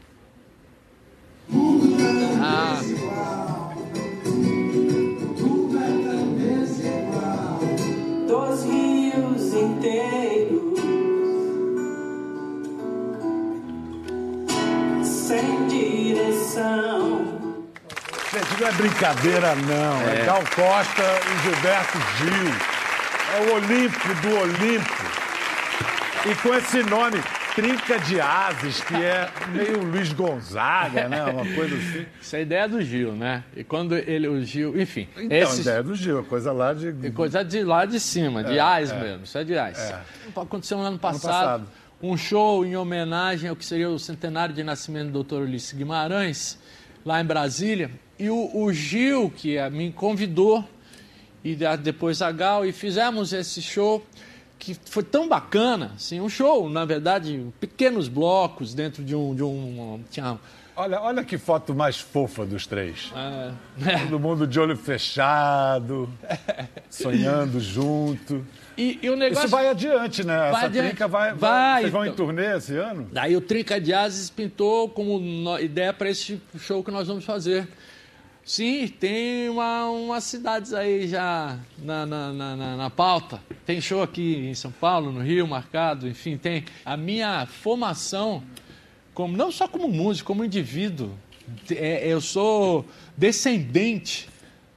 Direção. 16.58 17.64
Gente, 18.32 18.60
não 18.60 18.68
é 18.68 18.72
brincadeira, 18.72 19.54
não. 19.56 20.00
É, 20.08 20.20
é 20.20 20.24
Gal 20.24 20.42
Costa 20.54 21.02
e 21.02 21.42
Gilberto 21.42 21.98
Gil. 22.18 22.54
É 23.34 23.40
o 23.50 23.54
Olimpo 23.54 24.14
do 24.22 24.38
Olimpo. 24.40 25.24
E 26.30 26.34
com 26.36 26.54
esse 26.54 26.82
nome, 26.84 27.22
trinca 27.54 27.98
de 27.98 28.18
ases, 28.20 28.80
que 28.82 28.94
é 28.94 29.28
meio 29.48 29.82
Luiz 29.84 30.12
Gonzaga, 30.12 31.06
né? 31.08 31.22
Uma 31.24 31.44
coisa 31.54 31.76
assim. 31.76 32.06
Isso 32.20 32.36
é 32.36 32.42
ideia 32.42 32.66
do 32.68 32.80
Gil, 32.82 33.12
né? 33.12 33.44
E 33.54 33.62
quando 33.62 33.94
ele, 33.94 34.26
o 34.26 34.42
Gil, 34.42 34.80
enfim. 34.80 35.06
Então, 35.16 35.36
esses- 35.36 35.58
a 35.58 35.70
ideia 35.70 35.82
do 35.82 35.94
Gil, 35.94 36.20
a 36.20 36.24
coisa 36.24 36.50
lá 36.52 36.72
de. 36.72 36.94
É 37.06 37.10
coisa 37.10 37.44
de 37.44 37.62
lá 37.62 37.84
de 37.84 38.00
cima, 38.00 38.42
de 38.42 38.58
ás 38.58 38.90
mesmo, 38.92 39.24
isso 39.24 39.36
é 39.36 39.44
de 39.44 39.56
ás. 39.58 39.94
Aconteceu 40.34 40.78
no 40.78 40.84
ano 40.84 40.98
passado, 40.98 41.22
passado. 41.30 41.66
Um 42.02 42.16
show 42.16 42.64
em 42.64 42.76
homenagem 42.76 43.48
ao 43.48 43.56
que 43.56 43.64
seria 43.64 43.88
o 43.88 43.98
centenário 43.98 44.54
de 44.54 44.62
nascimento 44.62 45.10
do 45.10 45.22
Dr. 45.22 45.42
Ulisses 45.42 45.72
Guimarães, 45.72 46.58
lá 47.04 47.20
em 47.20 47.24
Brasília. 47.24 47.90
E 48.18 48.28
o, 48.30 48.50
o 48.54 48.72
Gil, 48.72 49.30
que 49.30 49.56
eh, 49.56 49.70
me 49.70 49.90
convidou, 49.92 50.64
e 51.42 51.56
depois 51.82 52.22
a 52.22 52.30
Gal, 52.32 52.64
e 52.64 52.72
fizemos 52.72 53.32
esse 53.32 53.60
show 53.60 54.04
que 54.58 54.74
foi 54.86 55.02
tão 55.02 55.28
bacana, 55.28 55.92
assim, 55.96 56.20
um 56.20 56.28
show, 56.28 56.70
na 56.70 56.84
verdade, 56.84 57.46
pequenos 57.60 58.08
blocos 58.08 58.72
dentro 58.72 59.04
de 59.04 59.14
um... 59.14 59.34
De 59.34 59.42
um 59.42 60.02
tinha, 60.10 60.38
Olha, 60.76 61.00
olha 61.00 61.22
que 61.22 61.38
foto 61.38 61.72
mais 61.74 61.98
fofa 62.00 62.44
dos 62.44 62.66
três. 62.66 63.12
ah, 63.14 63.52
Todo 64.08 64.18
mundo 64.18 64.46
de 64.46 64.58
olho 64.58 64.76
fechado, 64.76 66.08
sonhando 66.90 67.60
junto. 67.60 68.44
e, 68.76 68.98
e 69.02 69.08
o 69.08 69.14
negócio... 69.16 69.44
Isso 69.44 69.50
vai 69.54 69.68
adiante, 69.68 70.24
né? 70.24 70.48
Essa 70.50 70.66
adiante. 70.66 70.88
trinca 70.88 71.06
vai, 71.06 71.32
Vai, 71.34 71.82
Vocês 71.82 71.92
vão 71.92 72.04
em 72.04 72.08
então. 72.10 72.26
turnê 72.26 72.56
esse 72.56 72.76
ano? 72.76 73.08
Daí 73.12 73.36
o 73.36 73.40
Trinca 73.40 73.80
de 73.80 73.92
Ases 73.94 74.28
pintou 74.30 74.88
como 74.88 75.18
no- 75.20 75.60
ideia 75.60 75.92
para 75.92 76.10
esse 76.10 76.40
show 76.58 76.82
que 76.82 76.90
nós 76.90 77.06
vamos 77.06 77.24
fazer. 77.24 77.68
Sim, 78.44 78.88
tem 78.88 79.48
uma, 79.48 79.86
umas 79.88 80.24
cidades 80.24 80.74
aí 80.74 81.08
já 81.08 81.56
na, 81.78 82.04
na, 82.04 82.32
na, 82.32 82.56
na- 82.56 82.76
na 82.76 82.90
pauta. 82.90 83.40
Tem 83.64 83.80
show 83.80 84.02
aqui 84.02 84.36
em 84.48 84.54
São 84.54 84.70
Paulo, 84.72 85.10
no 85.12 85.22
Rio, 85.22 85.46
marcado, 85.46 86.06
enfim, 86.08 86.36
tem. 86.36 86.64
A 86.84 86.94
minha 86.96 87.46
formação, 87.46 88.42
como, 89.14 89.36
não 89.36 89.50
só 89.52 89.68
como 89.68 89.88
músico, 89.88 90.26
como 90.26 90.44
indivíduo, 90.44 91.14
é, 91.70 92.06
eu 92.06 92.20
sou 92.20 92.84
descendente 93.16 94.28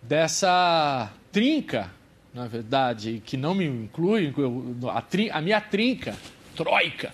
dessa 0.01 1.11
trinca, 1.31 1.91
na 2.33 2.47
verdade, 2.47 3.21
que 3.25 3.35
não 3.35 3.55
me 3.55 3.65
inclui, 3.65 4.33
a, 4.89 5.37
a 5.37 5.41
minha 5.41 5.59
trinca, 5.59 6.15
troika, 6.55 7.13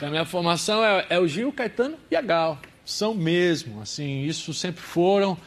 da 0.00 0.10
minha 0.10 0.24
formação 0.24 0.84
é, 0.84 1.06
é 1.10 1.18
o 1.18 1.28
Gil, 1.28 1.52
Caetano 1.52 1.96
e 2.10 2.16
a 2.16 2.20
Gal. 2.20 2.58
São 2.84 3.14
mesmo, 3.14 3.80
assim, 3.80 4.24
isso 4.24 4.52
sempre 4.52 4.82
foram. 4.82 5.38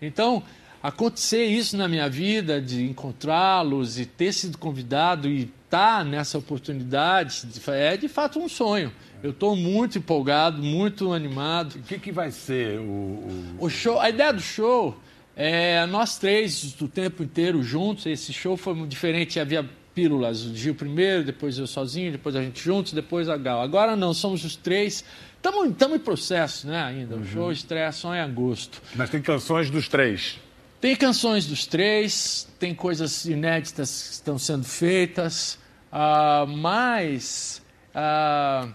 Então, 0.00 0.42
acontecer 0.82 1.44
isso 1.44 1.76
na 1.76 1.88
minha 1.88 2.08
vida, 2.08 2.60
de 2.60 2.84
encontrá-los 2.84 3.98
e 3.98 4.06
ter 4.06 4.32
sido 4.32 4.56
convidado 4.56 5.28
e 5.28 5.50
estar 5.64 6.04
nessa 6.04 6.38
oportunidade, 6.38 7.42
é 7.68 7.96
de 7.96 8.08
fato 8.08 8.38
um 8.38 8.48
sonho. 8.48 8.92
Eu 9.22 9.30
estou 9.30 9.56
muito 9.56 9.98
empolgado, 9.98 10.62
muito 10.62 11.12
animado. 11.12 11.74
O 11.76 11.82
que, 11.82 11.98
que 11.98 12.12
vai 12.12 12.30
ser 12.30 12.78
o. 12.78 12.82
o- 12.82 13.56
O 13.60 13.68
show, 13.70 13.98
a 14.00 14.08
ideia 14.10 14.32
do 14.32 14.40
show 14.40 14.96
é 15.34 15.84
nós 15.86 16.18
três 16.18 16.74
o 16.80 16.88
tempo 16.88 17.22
inteiro 17.22 17.62
juntos. 17.62 18.06
Esse 18.06 18.32
show 18.32 18.56
foi 18.56 18.74
diferente. 18.86 19.40
Havia 19.40 19.68
pílulas, 19.94 20.42
o 20.44 20.54
Gil 20.54 20.74
primeiro, 20.74 21.24
depois 21.24 21.56
eu 21.58 21.66
sozinho, 21.66 22.12
depois 22.12 22.36
a 22.36 22.42
gente 22.42 22.62
juntos, 22.62 22.92
depois 22.92 23.28
a 23.30 23.36
Gal. 23.36 23.62
Agora 23.62 23.96
não, 23.96 24.12
somos 24.12 24.44
os 24.44 24.54
três. 24.54 25.02
Estamos 25.36 25.66
em 25.96 25.98
processo, 25.98 26.66
né? 26.66 26.82
Ainda. 26.82 27.16
O 27.16 27.24
show 27.24 27.50
estreia 27.50 27.90
só 27.92 28.14
em 28.14 28.20
agosto. 28.20 28.82
Mas 28.94 29.08
tem 29.10 29.22
canções 29.22 29.70
dos 29.70 29.88
três. 29.88 30.38
Tem 30.80 30.94
canções 30.94 31.46
dos 31.46 31.64
três, 31.66 32.46
tem 32.58 32.74
coisas 32.74 33.24
inéditas 33.24 34.02
que 34.08 34.12
estão 34.14 34.38
sendo 34.38 34.64
feitas, 34.64 35.58
ah, 35.90 36.44
mas 36.46 37.62
ah, 37.94 38.68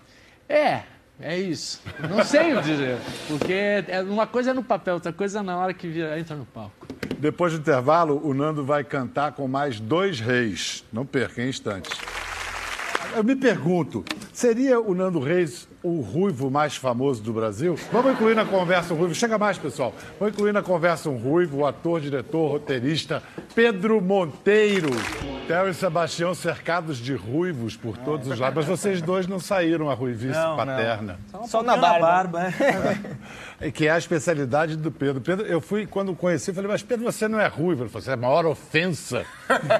é, 0.51 0.83
é 1.19 1.39
isso. 1.39 1.81
Não 2.09 2.23
sei 2.23 2.53
o 2.53 2.61
dizer, 2.61 2.97
porque 3.27 3.53
é 3.53 4.01
uma 4.01 4.27
coisa 4.27 4.51
é 4.51 4.53
no 4.53 4.63
papel, 4.63 4.95
outra 4.95 5.13
coisa 5.13 5.39
é 5.39 5.41
na 5.41 5.57
hora 5.57 5.73
que 5.73 5.87
entra 6.17 6.35
no 6.35 6.45
palco. 6.45 6.87
Depois 7.17 7.53
do 7.53 7.59
intervalo, 7.59 8.19
o 8.23 8.33
Nando 8.33 8.65
vai 8.65 8.83
cantar 8.83 9.33
com 9.33 9.47
mais 9.47 9.79
dois 9.79 10.19
reis. 10.19 10.83
Não 10.91 11.05
perca 11.05 11.41
em 11.41 11.49
instantes. 11.49 11.97
Eu 13.15 13.23
me 13.23 13.35
pergunto, 13.35 14.03
seria 14.33 14.79
o 14.79 14.95
Nando 14.95 15.19
Reis 15.19 15.67
o 15.83 16.01
ruivo 16.01 16.49
mais 16.51 16.75
famoso 16.75 17.21
do 17.23 17.33
Brasil? 17.33 17.75
Vamos 17.91 18.11
incluir 18.13 18.35
na 18.35 18.45
conversa 18.45 18.93
um 18.93 18.97
ruivo. 18.97 19.15
Chega 19.15 19.37
mais, 19.37 19.57
pessoal. 19.57 19.93
Vamos 20.19 20.33
incluir 20.33 20.51
na 20.53 20.61
conversa 20.61 21.09
um 21.09 21.17
ruivo, 21.17 21.57
o 21.59 21.65
ator, 21.65 21.99
diretor, 21.99 22.51
roteirista 22.51 23.23
Pedro 23.55 23.99
Monteiro. 24.01 24.89
Theo 25.47 25.67
e 25.69 25.73
Sebastião 25.73 26.33
cercados 26.33 26.97
de 26.97 27.13
ruivos 27.15 27.75
por 27.75 27.97
todos 27.97 28.27
os 28.27 28.39
lados. 28.39 28.55
Mas 28.55 28.79
vocês 28.79 29.01
dois 29.01 29.27
não 29.27 29.39
saíram 29.39 29.89
a 29.89 29.93
ruivice 29.93 30.33
Não, 30.33 30.49
não. 30.49 30.57
paterna. 30.57 31.19
Só 31.47 31.61
na 31.63 31.75
barba. 31.75 32.53
É 33.59 33.71
Que 33.71 33.87
é 33.87 33.91
a 33.91 33.97
especialidade 33.97 34.75
do 34.75 34.91
Pedro. 34.91 35.21
Pedro, 35.21 35.45
eu 35.45 35.59
fui, 35.61 35.85
quando 35.85 36.15
conheci, 36.15 36.53
falei, 36.53 36.69
mas 36.69 36.81
Pedro, 36.83 37.05
você 37.05 37.27
não 37.27 37.39
é 37.39 37.47
ruivo. 37.47 37.83
Ele 37.83 37.89
falou, 37.89 38.03
você 38.03 38.11
é 38.11 38.13
a 38.13 38.17
maior 38.17 38.45
ofensa 38.45 39.25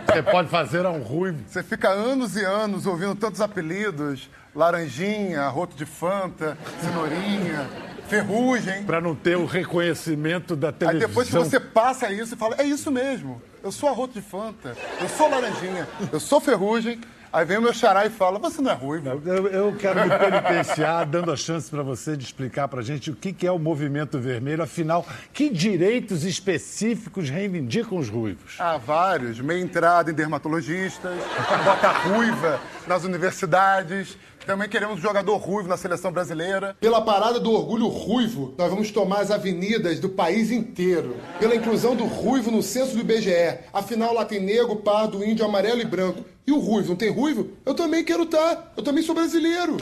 que 0.06 0.14
você 0.14 0.24
pode 0.24 0.50
fazer 0.50 0.86
a 0.86 0.90
um 0.92 1.02
ruivo. 1.02 1.40
Você 1.48 1.64
fica 1.64 1.90
anos 1.90 2.36
e 2.36 2.44
anos 2.44 2.86
ouvindo 2.86 3.16
tantos 3.16 3.42
apelidos: 3.42 4.30
Laranjinha, 4.56 5.48
Roto 5.48 5.76
de 5.76 5.86
Fanta, 5.86 6.58
Cenourinha, 6.82 7.70
Ferrugem. 8.08 8.84
Para 8.84 9.00
não 9.00 9.16
ter 9.16 9.38
o 9.38 9.46
reconhecimento 9.46 10.56
da 10.56 10.68
Aí 10.70 10.74
televisão. 10.74 11.08
depois 11.08 11.28
que 11.30 11.36
você 11.36 11.60
passa 11.60 12.12
isso 12.12 12.34
e 12.36 12.38
fala: 12.38 12.56
É 12.58 12.64
isso 12.64 12.92
mesmo, 12.92 13.42
eu 13.64 13.72
sou 13.72 13.88
a 13.88 13.92
Roto 13.94 14.14
de 14.14 14.22
Fanta, 14.22 14.76
eu 15.00 15.08
sou 15.10 15.30
Laranjinha, 15.30 15.88
eu 16.12 16.20
sou 16.20 16.42
Ferrugem. 16.42 17.00
Aí 17.34 17.46
vem 17.46 17.58
o 17.58 17.62
meu 17.62 17.74
xará 17.74 18.06
e 18.06 18.10
fala: 18.10 18.38
Você 18.40 18.62
não 18.62 18.72
é 18.72 18.74
ruivo. 18.74 19.08
Eu, 19.26 19.48
eu 19.48 19.76
quero 19.78 20.02
me 20.02 20.10
penitenciar, 20.10 21.06
dando 21.08 21.32
a 21.32 21.38
chance 21.38 21.70
para 21.72 21.82
você 21.82 22.18
de 22.18 22.26
explicar 22.26 22.68
para 22.68 22.82
gente 22.82 23.10
o 23.10 23.16
que, 23.16 23.32
que 23.32 23.48
é 23.48 23.52
o 23.54 23.58
movimento 23.58 24.20
vermelho. 24.20 24.62
Afinal, 24.62 25.08
que 25.32 25.50
direitos 25.50 26.26
específicos 26.26 27.30
reivindicam 27.30 27.98
os 27.98 28.10
ruivos? 28.10 28.56
Há 28.60 28.76
vários, 28.76 29.40
meia 29.40 29.62
entrada 29.62 30.12
em 30.12 30.14
dermatologistas, 30.14 31.18
bota 31.64 31.88
ruiva 31.88 32.60
nas 32.86 33.06
universidades. 33.06 34.18
Também 34.46 34.68
queremos 34.68 34.98
um 34.98 35.02
jogador 35.02 35.38
ruivo 35.38 35.70
na 35.70 35.78
seleção 35.78 36.12
brasileira. 36.12 36.76
Pela 36.80 37.02
parada 37.02 37.40
do 37.40 37.52
orgulho 37.52 37.88
ruivo, 37.88 38.54
nós 38.58 38.70
vamos 38.70 38.92
tomar 38.92 39.20
as 39.20 39.32
avenidas 39.32 40.00
do 40.00 40.10
país 40.10 40.52
inteiro. 40.52 41.16
Pela 41.40 41.56
inclusão 41.56 41.96
do 41.96 42.06
ruivo 42.06 42.50
no 42.50 42.64
censo 42.64 42.96
do 42.96 43.02
IBGE. 43.02 43.60
Afinal, 43.72 44.14
lá 44.14 44.26
tem 44.26 44.40
negro, 44.40 44.76
pardo, 44.78 45.24
índio, 45.24 45.46
amarelo 45.46 45.82
e 45.82 45.86
branco. 45.86 46.26
E 46.46 46.52
o 46.52 46.60
ruivo, 46.60 46.90
não 46.90 46.96
tem 46.96 47.12
ruivo? 47.12 47.52
Eu 47.66 47.76
também 47.76 48.04
quero 48.04 48.24
estar. 48.24 48.74
Eu 48.76 48.84
também 48.84 49.04
sou 49.04 49.14
brasileiro. 49.14 49.78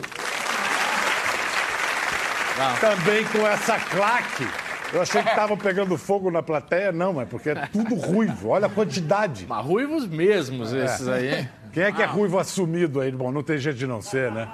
Também 2.81 3.23
com 3.25 3.47
essa 3.47 3.79
claque. 3.79 4.45
Eu 4.91 5.01
achei 5.01 5.21
que 5.21 5.29
estavam 5.29 5.57
pegando 5.57 5.97
fogo 5.97 6.31
na 6.31 6.41
plateia, 6.41 6.91
não, 6.91 7.13
mas 7.13 7.29
porque 7.29 7.49
é 7.49 7.67
tudo 7.67 7.95
ruivo. 7.95 8.49
Olha 8.49 8.67
a 8.67 8.69
quantidade. 8.69 9.45
Mas 9.47 9.65
ruivos 9.65 10.07
mesmos 10.07 10.73
esses 10.73 11.07
aí. 11.07 11.47
Quem 11.71 11.83
é 11.83 11.91
que 11.91 12.01
é 12.01 12.05
ruivo 12.05 12.39
assumido 12.39 12.99
aí? 12.99 13.11
Bom, 13.11 13.31
não 13.31 13.43
tem 13.43 13.59
jeito 13.59 13.77
de 13.77 13.85
não 13.85 14.01
ser, 14.01 14.31
né? 14.31 14.49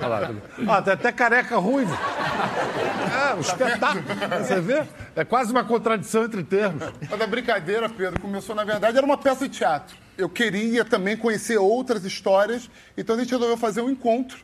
Olha 0.00 0.08
lá. 0.08 0.30
Ah, 0.68 0.82
tem 0.82 0.92
até 0.92 1.12
careca 1.12 1.56
ruivo. 1.58 1.94
É, 1.94 3.34
um 3.34 3.40
espetáculo. 3.40 4.04
Você 4.44 4.60
vê? 4.60 4.82
É 5.14 5.24
quase 5.24 5.52
uma 5.52 5.62
contradição 5.62 6.24
entre 6.24 6.42
termos. 6.42 6.82
Mas 7.08 7.20
a 7.20 7.26
brincadeira, 7.26 7.88
Pedro, 7.88 8.20
começou, 8.20 8.54
na 8.54 8.64
verdade, 8.64 8.96
era 8.96 9.06
uma 9.06 9.16
peça 9.16 9.48
de 9.48 9.56
teatro. 9.56 9.96
Eu 10.18 10.28
queria 10.28 10.84
também 10.84 11.16
conhecer 11.16 11.56
outras 11.56 12.04
histórias, 12.04 12.68
então 12.96 13.14
a 13.14 13.18
gente 13.18 13.30
resolveu 13.30 13.56
fazer 13.56 13.82
um 13.82 13.90
encontro. 13.90 14.38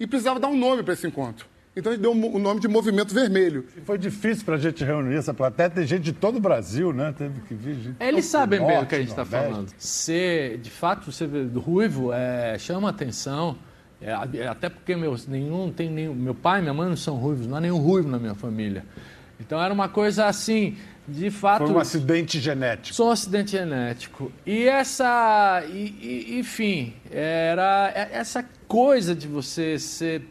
E 0.00 0.06
precisava 0.06 0.40
dar 0.40 0.48
um 0.48 0.56
nome 0.56 0.82
para 0.82 0.94
esse 0.94 1.06
encontro. 1.06 1.46
Então 1.76 1.92
a 1.92 1.94
gente 1.94 2.02
deu 2.02 2.10
o 2.12 2.38
nome 2.38 2.60
de 2.60 2.66
Movimento 2.66 3.14
Vermelho. 3.14 3.64
Foi 3.84 3.96
difícil 3.96 4.44
pra 4.44 4.56
gente 4.56 4.84
reunir 4.84 5.14
essa 5.16 5.32
plateia. 5.32 5.70
Tem 5.70 5.86
gente 5.86 6.02
de 6.02 6.12
todo 6.12 6.36
o 6.36 6.40
Brasil, 6.40 6.92
né? 6.92 7.14
Teve 7.16 7.40
que 7.42 7.54
vir 7.54 7.74
gente. 7.76 7.96
Eles 8.00 8.24
sabem 8.24 8.58
bem 8.58 8.68
o 8.68 8.74
norte, 8.74 8.88
que 8.88 8.94
a 8.96 8.98
gente 8.98 9.08
está 9.10 9.22
nordeste. 9.22 9.50
falando. 9.52 9.68
Ser, 9.78 10.58
de 10.58 10.70
fato, 10.70 11.12
ser 11.12 11.28
do 11.28 11.60
ruivo 11.60 12.12
é, 12.12 12.56
chama 12.58 12.88
atenção. 12.90 13.56
É, 14.00 14.12
a- 14.12 14.28
até 14.50 14.68
porque 14.68 14.94
meus, 14.96 15.26
nenhum, 15.26 15.72
tem 15.72 15.88
nenhum, 15.90 16.14
meu 16.14 16.34
pai 16.34 16.58
e 16.58 16.62
minha 16.62 16.74
mãe 16.74 16.88
não 16.88 16.96
são 16.96 17.16
ruivos, 17.16 17.46
não 17.46 17.56
há 17.56 17.60
nenhum 17.60 17.78
ruivo 17.78 18.08
na 18.08 18.18
minha 18.18 18.34
família. 18.34 18.84
Então 19.40 19.60
era 19.62 19.72
uma 19.72 19.88
coisa 19.88 20.26
assim, 20.26 20.76
de 21.06 21.30
fato. 21.30 21.64
Foi 21.66 21.74
um 21.74 21.78
acidente 21.78 22.40
genético. 22.40 22.94
Sou 22.94 23.08
um 23.08 23.12
acidente 23.12 23.52
genético. 23.52 24.32
E 24.44 24.64
essa. 24.68 25.62
E, 25.68 25.94
e- 26.00 26.38
enfim, 26.40 26.94
era 27.10 27.92
é- 27.94 28.08
essa 28.18 28.44
coisa 28.66 29.14
de 29.14 29.28
você 29.28 29.78
ser. 29.78 30.22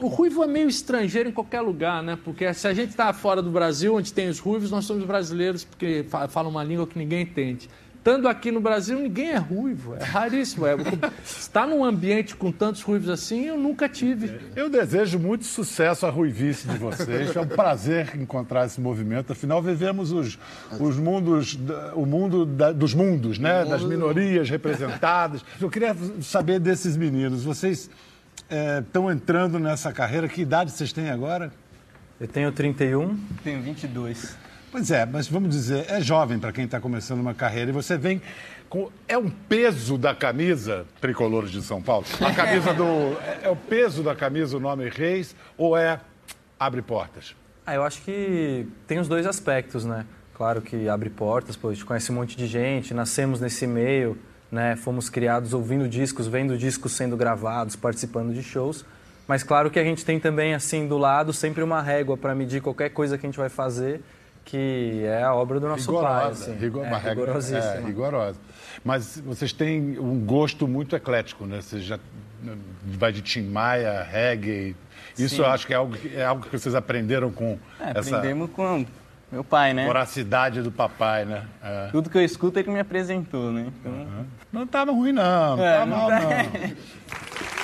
O 0.00 0.08
ruivo 0.08 0.42
é 0.44 0.46
meio 0.46 0.68
estrangeiro 0.68 1.28
em 1.28 1.32
qualquer 1.32 1.60
lugar, 1.60 2.02
né? 2.02 2.18
Porque 2.24 2.52
se 2.54 2.66
a 2.68 2.74
gente 2.74 2.90
está 2.90 3.12
fora 3.12 3.40
do 3.42 3.50
Brasil, 3.50 3.94
onde 3.94 4.12
tem 4.12 4.28
os 4.28 4.38
ruivos, 4.38 4.70
nós 4.70 4.84
somos 4.84 5.04
brasileiros, 5.04 5.64
porque 5.64 6.04
fa- 6.08 6.28
falam 6.28 6.50
uma 6.50 6.62
língua 6.64 6.86
que 6.86 6.98
ninguém 6.98 7.22
entende. 7.22 7.68
Estando 7.98 8.28
aqui 8.28 8.52
no 8.52 8.60
Brasil, 8.60 9.00
ninguém 9.00 9.30
é 9.32 9.36
ruivo, 9.36 9.96
é 9.96 10.04
raríssimo. 10.04 10.64
É, 10.64 10.76
estar 11.24 11.66
num 11.66 11.84
ambiente 11.84 12.36
com 12.36 12.52
tantos 12.52 12.80
ruivos 12.82 13.08
assim, 13.08 13.46
eu 13.46 13.58
nunca 13.58 13.88
tive. 13.88 14.30
Eu 14.54 14.70
desejo 14.70 15.18
muito 15.18 15.44
sucesso 15.44 16.06
à 16.06 16.10
ruivice 16.10 16.68
de 16.68 16.78
vocês. 16.78 17.34
É 17.34 17.40
um 17.40 17.48
prazer 17.48 18.12
encontrar 18.14 18.64
esse 18.66 18.80
movimento. 18.80 19.32
Afinal, 19.32 19.60
vivemos 19.60 20.12
os, 20.12 20.38
os 20.78 20.96
mundos, 20.96 21.58
o 21.96 22.06
mundo 22.06 22.46
da- 22.46 22.70
dos 22.70 22.94
mundos, 22.94 23.40
né? 23.40 23.64
Das 23.64 23.82
minorias 23.82 24.48
representadas. 24.48 25.44
Eu 25.60 25.68
queria 25.68 25.96
saber 26.22 26.60
desses 26.60 26.96
meninos. 26.96 27.42
Vocês 27.42 27.90
estão 28.48 29.10
entrando 29.10 29.58
nessa 29.58 29.92
carreira. 29.92 30.28
Que 30.28 30.42
idade 30.42 30.70
vocês 30.70 30.92
têm 30.92 31.10
agora? 31.10 31.52
Eu 32.20 32.28
tenho 32.28 32.50
31. 32.52 33.16
Tenho 33.42 33.62
22. 33.62 34.36
Pois 34.72 34.90
é, 34.90 35.06
mas 35.06 35.28
vamos 35.28 35.50
dizer, 35.50 35.86
é 35.88 36.00
jovem 36.00 36.38
para 36.38 36.52
quem 36.52 36.64
está 36.64 36.80
começando 36.80 37.20
uma 37.20 37.34
carreira 37.34 37.70
e 37.70 37.72
você 37.72 37.96
vem 37.96 38.20
com. 38.68 38.90
É 39.08 39.16
um 39.16 39.30
peso 39.30 39.96
da 39.96 40.14
camisa 40.14 40.84
tricolor 41.00 41.46
de 41.46 41.62
São 41.62 41.80
Paulo? 41.80 42.04
A 42.20 42.32
camisa 42.34 42.74
do. 42.74 42.84
É, 43.22 43.40
é 43.44 43.48
o 43.48 43.56
peso 43.56 44.02
da 44.02 44.14
camisa 44.14 44.56
o 44.56 44.60
nome 44.60 44.88
Reis 44.88 45.34
ou 45.56 45.76
é 45.76 46.00
abre 46.58 46.82
portas? 46.82 47.34
Ah, 47.64 47.74
eu 47.74 47.82
acho 47.82 48.02
que 48.02 48.66
tem 48.86 48.98
os 48.98 49.08
dois 49.08 49.26
aspectos, 49.26 49.84
né? 49.84 50.04
Claro 50.34 50.60
que 50.60 50.88
abre 50.88 51.08
portas, 51.08 51.56
pô, 51.56 51.70
a 51.70 51.72
gente 51.72 51.84
conhece 51.84 52.12
um 52.12 52.16
monte 52.16 52.36
de 52.36 52.46
gente, 52.46 52.92
nascemos 52.92 53.40
nesse 53.40 53.66
meio, 53.66 54.18
né? 54.50 54.76
Fomos 54.76 55.08
criados 55.08 55.52
ouvindo 55.52 55.88
discos, 55.88 56.26
vendo 56.26 56.56
discos 56.56 56.92
sendo 56.92 57.16
gravados, 57.16 57.76
participando 57.76 58.32
de 58.32 58.42
shows. 58.42 58.84
Mas 59.28 59.42
claro 59.42 59.70
que 59.70 59.78
a 59.78 59.84
gente 59.84 60.04
tem 60.04 60.20
também, 60.20 60.54
assim, 60.54 60.86
do 60.86 60.96
lado, 60.96 61.32
sempre 61.32 61.62
uma 61.62 61.82
régua 61.82 62.16
para 62.16 62.34
medir 62.34 62.60
qualquer 62.62 62.90
coisa 62.90 63.18
que 63.18 63.26
a 63.26 63.28
gente 63.28 63.38
vai 63.38 63.48
fazer, 63.48 64.00
que 64.44 65.02
é 65.04 65.24
a 65.24 65.34
obra 65.34 65.58
do 65.58 65.66
nosso 65.66 65.90
rigorosa, 65.90 66.10
pai. 66.20 66.30
Assim. 66.30 66.54
rigor- 66.54 66.84
é, 66.84 66.88
uma 66.88 66.98
regra- 66.98 67.24
rigorosíssima. 67.24 67.74
É, 67.74 67.80
rigorosa. 67.84 68.38
Mas 68.84 69.20
vocês 69.26 69.52
têm 69.52 69.98
um 69.98 70.20
gosto 70.20 70.68
muito 70.68 70.94
eclético, 70.94 71.44
né? 71.44 71.60
Você 71.60 71.80
já 71.80 71.98
vai 72.84 73.10
de 73.10 73.22
Tim 73.22 73.42
Maia, 73.48 74.04
reggae. 74.04 74.76
Isso 75.18 75.36
Sim. 75.36 75.40
eu 75.42 75.46
acho 75.46 75.66
que 75.66 75.72
é 75.72 75.76
algo, 75.76 75.96
que- 75.96 76.14
é 76.16 76.24
algo 76.24 76.42
que 76.46 76.56
vocês 76.56 76.74
aprenderam 76.76 77.32
com 77.32 77.58
É, 77.80 77.98
essa 77.98 78.16
aprendemos 78.18 78.50
com 78.50 78.86
meu 79.30 79.42
pai, 79.44 79.74
né? 79.74 79.84
voracidade 79.86 80.62
do 80.62 80.70
papai, 80.70 81.24
né? 81.24 81.42
É. 81.62 81.88
Tudo 81.90 82.08
que 82.08 82.16
eu 82.16 82.22
escuto 82.24 82.58
ele 82.58 82.70
me 82.70 82.78
apresentou, 82.80 83.50
né? 83.50 83.66
Então, 83.80 84.26
Não 84.52 84.62
estava 84.62 84.92
ruim, 84.92 85.12
não. 85.12 85.56
Não 85.56 85.64
É, 85.64 85.78
tá 85.78 85.86
não 85.86 85.96
mal, 85.96 86.08
tá- 86.08 86.20
não. 86.20 86.76